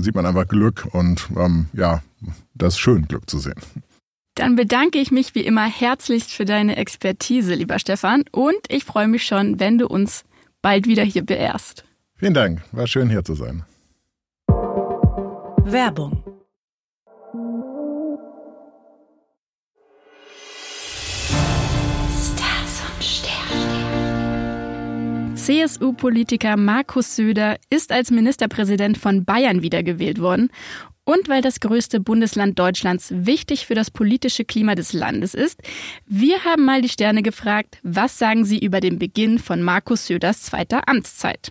sieht 0.00 0.14
man 0.14 0.26
einfach 0.26 0.48
Glück 0.48 0.88
und 0.92 1.28
ähm, 1.36 1.66
ja, 1.72 2.02
das 2.54 2.74
ist 2.74 2.80
schön, 2.80 3.06
Glück 3.08 3.28
zu 3.28 3.38
sehen. 3.38 3.60
Dann 4.34 4.56
bedanke 4.56 4.98
ich 4.98 5.10
mich 5.10 5.34
wie 5.34 5.44
immer 5.44 5.66
herzlichst 5.66 6.32
für 6.32 6.44
deine 6.44 6.76
Expertise, 6.76 7.54
lieber 7.54 7.78
Stefan, 7.78 8.24
und 8.32 8.56
ich 8.68 8.84
freue 8.84 9.08
mich 9.08 9.24
schon, 9.24 9.60
wenn 9.60 9.76
du 9.76 9.86
uns 9.86 10.24
bald 10.62 10.86
wieder 10.86 11.02
hier 11.02 11.24
beehrst. 11.24 11.84
Vielen 12.16 12.34
Dank, 12.34 12.62
war 12.72 12.86
schön 12.86 13.10
hier 13.10 13.24
zu 13.24 13.34
sein. 13.34 13.64
Werbung 15.64 16.22
CSU-Politiker 25.42 26.56
Markus 26.56 27.16
Söder 27.16 27.56
ist 27.68 27.90
als 27.90 28.12
Ministerpräsident 28.12 28.96
von 28.96 29.24
Bayern 29.24 29.60
wiedergewählt 29.60 30.20
worden. 30.20 30.50
Und 31.02 31.28
weil 31.28 31.42
das 31.42 31.58
größte 31.58 31.98
Bundesland 31.98 32.60
Deutschlands 32.60 33.08
wichtig 33.12 33.66
für 33.66 33.74
das 33.74 33.90
politische 33.90 34.44
Klima 34.44 34.76
des 34.76 34.92
Landes 34.92 35.34
ist, 35.34 35.60
wir 36.06 36.44
haben 36.44 36.64
mal 36.64 36.80
die 36.80 36.88
Sterne 36.88 37.24
gefragt, 37.24 37.78
was 37.82 38.20
sagen 38.20 38.44
sie 38.44 38.60
über 38.60 38.78
den 38.78 39.00
Beginn 39.00 39.40
von 39.40 39.62
Markus 39.62 40.06
Söders 40.06 40.42
zweiter 40.42 40.88
Amtszeit? 40.88 41.50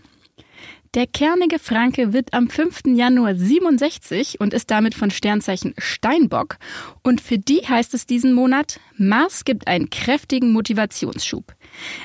Der 0.94 1.06
kernige 1.06 1.60
Franke 1.60 2.14
wird 2.14 2.34
am 2.34 2.50
5. 2.50 2.84
Januar 2.96 3.36
67 3.36 4.40
und 4.40 4.54
ist 4.54 4.72
damit 4.72 4.96
von 4.96 5.12
Sternzeichen 5.12 5.74
Steinbock. 5.78 6.58
Und 7.04 7.20
für 7.20 7.38
die 7.38 7.68
heißt 7.68 7.94
es 7.94 8.06
diesen 8.06 8.32
Monat, 8.32 8.80
Mars 8.96 9.44
gibt 9.44 9.68
einen 9.68 9.90
kräftigen 9.90 10.54
Motivationsschub. 10.54 11.56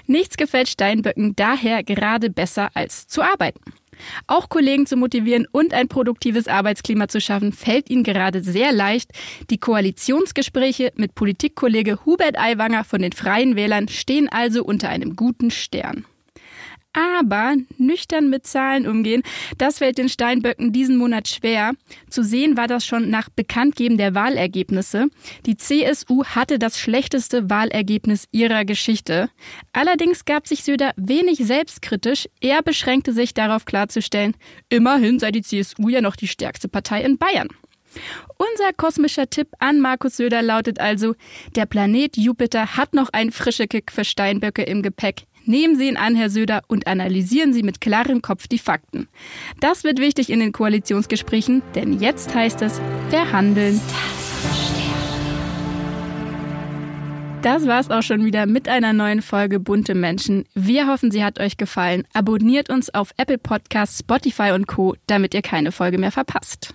Nichts 0.06 0.36
gefällt 0.36 0.68
Steinböcken 0.68 1.34
daher 1.36 1.82
gerade 1.82 2.30
besser 2.30 2.70
als 2.74 3.06
zu 3.06 3.22
arbeiten. 3.22 3.60
Auch 4.26 4.48
Kollegen 4.48 4.86
zu 4.86 4.96
motivieren 4.96 5.46
und 5.50 5.72
ein 5.72 5.88
produktives 5.88 6.48
Arbeitsklima 6.48 7.08
zu 7.08 7.20
schaffen, 7.20 7.52
fällt 7.52 7.90
ihnen 7.90 8.04
gerade 8.04 8.42
sehr 8.42 8.72
leicht. 8.72 9.10
Die 9.50 9.58
Koalitionsgespräche 9.58 10.92
mit 10.96 11.14
Politikkollege 11.14 12.04
Hubert 12.04 12.38
Aiwanger 12.38 12.84
von 12.84 13.00
den 13.00 13.12
Freien 13.12 13.56
Wählern 13.56 13.88
stehen 13.88 14.28
also 14.28 14.64
unter 14.64 14.88
einem 14.88 15.16
guten 15.16 15.50
Stern 15.50 16.04
aber 16.96 17.56
nüchtern 17.78 18.30
mit 18.30 18.46
Zahlen 18.46 18.86
umgehen, 18.86 19.22
das 19.58 19.78
fällt 19.78 19.98
den 19.98 20.08
Steinböcken 20.08 20.72
diesen 20.72 20.96
Monat 20.96 21.28
schwer. 21.28 21.72
Zu 22.10 22.22
sehen 22.22 22.56
war 22.56 22.66
das 22.66 22.86
schon 22.86 23.10
nach 23.10 23.28
Bekanntgeben 23.28 23.98
der 23.98 24.14
Wahlergebnisse. 24.14 25.06
Die 25.44 25.56
CSU 25.56 26.24
hatte 26.24 26.58
das 26.58 26.78
schlechteste 26.78 27.50
Wahlergebnis 27.50 28.26
ihrer 28.32 28.64
Geschichte. 28.64 29.28
Allerdings 29.72 30.24
gab 30.24 30.46
sich 30.46 30.64
Söder 30.64 30.92
wenig 30.96 31.38
selbstkritisch. 31.38 32.28
Er 32.40 32.62
beschränkte 32.62 33.12
sich 33.12 33.34
darauf 33.34 33.64
klarzustellen, 33.64 34.34
immerhin 34.68 35.18
sei 35.18 35.30
die 35.32 35.42
CSU 35.42 35.88
ja 35.88 36.00
noch 36.00 36.16
die 36.16 36.28
stärkste 36.28 36.68
Partei 36.68 37.02
in 37.02 37.18
Bayern. 37.18 37.48
Unser 38.38 38.72
kosmischer 38.74 39.28
Tipp 39.30 39.48
an 39.58 39.80
Markus 39.80 40.16
Söder 40.16 40.42
lautet 40.42 40.80
also, 40.80 41.14
der 41.54 41.66
Planet 41.66 42.16
Jupiter 42.16 42.76
hat 42.76 42.94
noch 42.94 43.10
einen 43.10 43.32
frische 43.32 43.66
Kick 43.66 43.90
für 43.90 44.04
Steinböcke 44.04 44.62
im 44.62 44.82
Gepäck. 44.82 45.26
Nehmen 45.46 45.76
Sie 45.76 45.88
ihn 45.88 45.96
an, 45.96 46.16
Herr 46.16 46.28
Söder, 46.28 46.62
und 46.66 46.86
analysieren 46.86 47.52
Sie 47.52 47.62
mit 47.62 47.80
klarem 47.80 48.20
Kopf 48.20 48.48
die 48.48 48.58
Fakten. 48.58 49.08
Das 49.60 49.84
wird 49.84 50.00
wichtig 50.00 50.28
in 50.28 50.40
den 50.40 50.52
Koalitionsgesprächen, 50.52 51.62
denn 51.74 52.00
jetzt 52.00 52.34
heißt 52.34 52.62
es 52.62 52.80
verhandeln. 53.10 53.80
Das 57.42 57.64
war's 57.68 57.90
auch 57.90 58.02
schon 58.02 58.24
wieder 58.24 58.46
mit 58.46 58.68
einer 58.68 58.92
neuen 58.92 59.22
Folge 59.22 59.60
Bunte 59.60 59.94
Menschen. 59.94 60.46
Wir 60.54 60.88
hoffen, 60.88 61.12
sie 61.12 61.22
hat 61.22 61.38
euch 61.38 61.56
gefallen. 61.56 62.02
Abonniert 62.12 62.70
uns 62.70 62.92
auf 62.92 63.12
Apple 63.16 63.38
Podcasts, 63.38 64.00
Spotify 64.00 64.50
und 64.50 64.66
Co., 64.66 64.96
damit 65.06 65.32
ihr 65.32 65.42
keine 65.42 65.70
Folge 65.70 65.98
mehr 65.98 66.10
verpasst. 66.10 66.74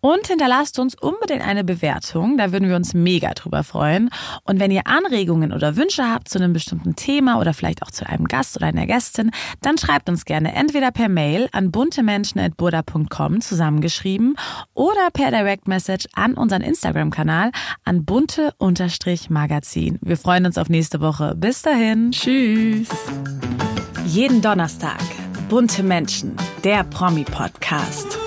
Und 0.00 0.26
hinterlasst 0.26 0.78
uns 0.78 0.94
unbedingt 0.94 1.42
eine 1.46 1.64
Bewertung, 1.64 2.36
da 2.38 2.52
würden 2.52 2.68
wir 2.68 2.76
uns 2.76 2.94
mega 2.94 3.34
drüber 3.34 3.64
freuen. 3.64 4.10
Und 4.44 4.60
wenn 4.60 4.70
ihr 4.70 4.86
Anregungen 4.86 5.52
oder 5.52 5.76
Wünsche 5.76 6.04
habt 6.04 6.28
zu 6.28 6.38
einem 6.38 6.52
bestimmten 6.52 6.94
Thema 6.96 7.40
oder 7.40 7.54
vielleicht 7.54 7.82
auch 7.82 7.90
zu 7.90 8.08
einem 8.08 8.26
Gast 8.26 8.56
oder 8.56 8.66
einer 8.66 8.86
Gästin, 8.86 9.30
dann 9.62 9.78
schreibt 9.78 10.08
uns 10.08 10.24
gerne 10.24 10.54
entweder 10.54 10.90
per 10.92 11.08
Mail 11.08 11.48
an 11.52 11.70
buntemenschen.burda.com 11.70 13.40
zusammengeschrieben 13.40 14.36
oder 14.74 15.10
per 15.12 15.30
Direct 15.30 15.66
Message 15.68 16.06
an 16.14 16.34
unseren 16.34 16.62
Instagram-Kanal 16.62 17.50
an 17.84 18.04
bunte-magazin. 18.04 19.98
Wir 20.02 20.16
freuen 20.16 20.46
uns 20.46 20.58
auf 20.58 20.68
nächste 20.68 21.00
Woche. 21.00 21.34
Bis 21.36 21.62
dahin. 21.62 22.12
Tschüss. 22.12 22.88
Jeden 24.06 24.40
Donnerstag. 24.40 25.00
Bunte 25.48 25.82
Menschen, 25.82 26.36
der 26.64 26.84
Promi-Podcast. 26.84 28.18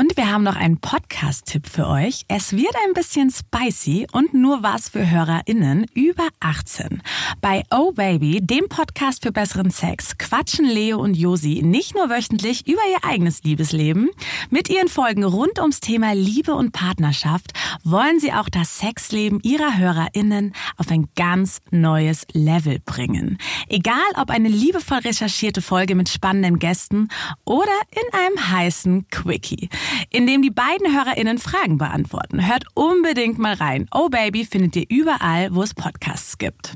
Und 0.00 0.16
wir 0.16 0.32
haben 0.32 0.44
noch 0.44 0.56
einen 0.56 0.78
Podcast-Tipp 0.78 1.68
für 1.68 1.86
euch. 1.86 2.24
Es 2.26 2.52
wird 2.52 2.74
ein 2.86 2.94
bisschen 2.94 3.30
spicy 3.30 4.06
und 4.12 4.32
nur 4.32 4.62
was 4.62 4.88
für 4.88 5.10
HörerInnen 5.10 5.84
über 5.92 6.26
18. 6.40 7.02
Bei 7.42 7.64
Oh 7.70 7.92
Baby, 7.92 8.40
dem 8.40 8.70
Podcast 8.70 9.22
für 9.22 9.30
besseren 9.30 9.70
Sex, 9.70 10.16
quatschen 10.16 10.64
Leo 10.64 10.98
und 10.98 11.18
Josi 11.18 11.60
nicht 11.62 11.94
nur 11.94 12.08
wöchentlich 12.08 12.66
über 12.66 12.80
ihr 12.90 13.06
eigenes 13.06 13.42
Liebesleben. 13.42 14.08
Mit 14.48 14.70
ihren 14.70 14.88
Folgen 14.88 15.22
rund 15.22 15.58
ums 15.58 15.80
Thema 15.80 16.14
Liebe 16.14 16.54
und 16.54 16.72
Partnerschaft 16.72 17.52
wollen 17.84 18.20
sie 18.20 18.32
auch 18.32 18.48
das 18.48 18.78
Sexleben 18.78 19.40
ihrer 19.42 19.76
HörerInnen 19.76 20.54
auf 20.78 20.90
ein 20.90 21.10
ganz 21.14 21.60
neues 21.72 22.26
Level 22.32 22.78
bringen. 22.86 23.36
Egal 23.68 23.98
ob 24.16 24.30
eine 24.30 24.48
liebevoll 24.48 25.00
recherchierte 25.00 25.60
Folge 25.60 25.94
mit 25.94 26.08
spannenden 26.08 26.58
Gästen 26.58 27.08
oder 27.44 27.66
in 27.90 28.18
einem 28.18 28.50
heißen 28.50 29.06
Quickie 29.10 29.68
in 30.10 30.26
dem 30.26 30.42
die 30.42 30.50
beiden 30.50 30.92
HörerInnen 30.92 31.38
Fragen 31.38 31.78
beantworten. 31.78 32.46
Hört 32.46 32.64
unbedingt 32.74 33.38
mal 33.38 33.54
rein. 33.54 33.86
Oh 33.92 34.08
Baby 34.08 34.44
findet 34.44 34.76
ihr 34.76 34.86
überall, 34.88 35.54
wo 35.54 35.62
es 35.62 35.74
Podcasts 35.74 36.38
gibt. 36.38 36.74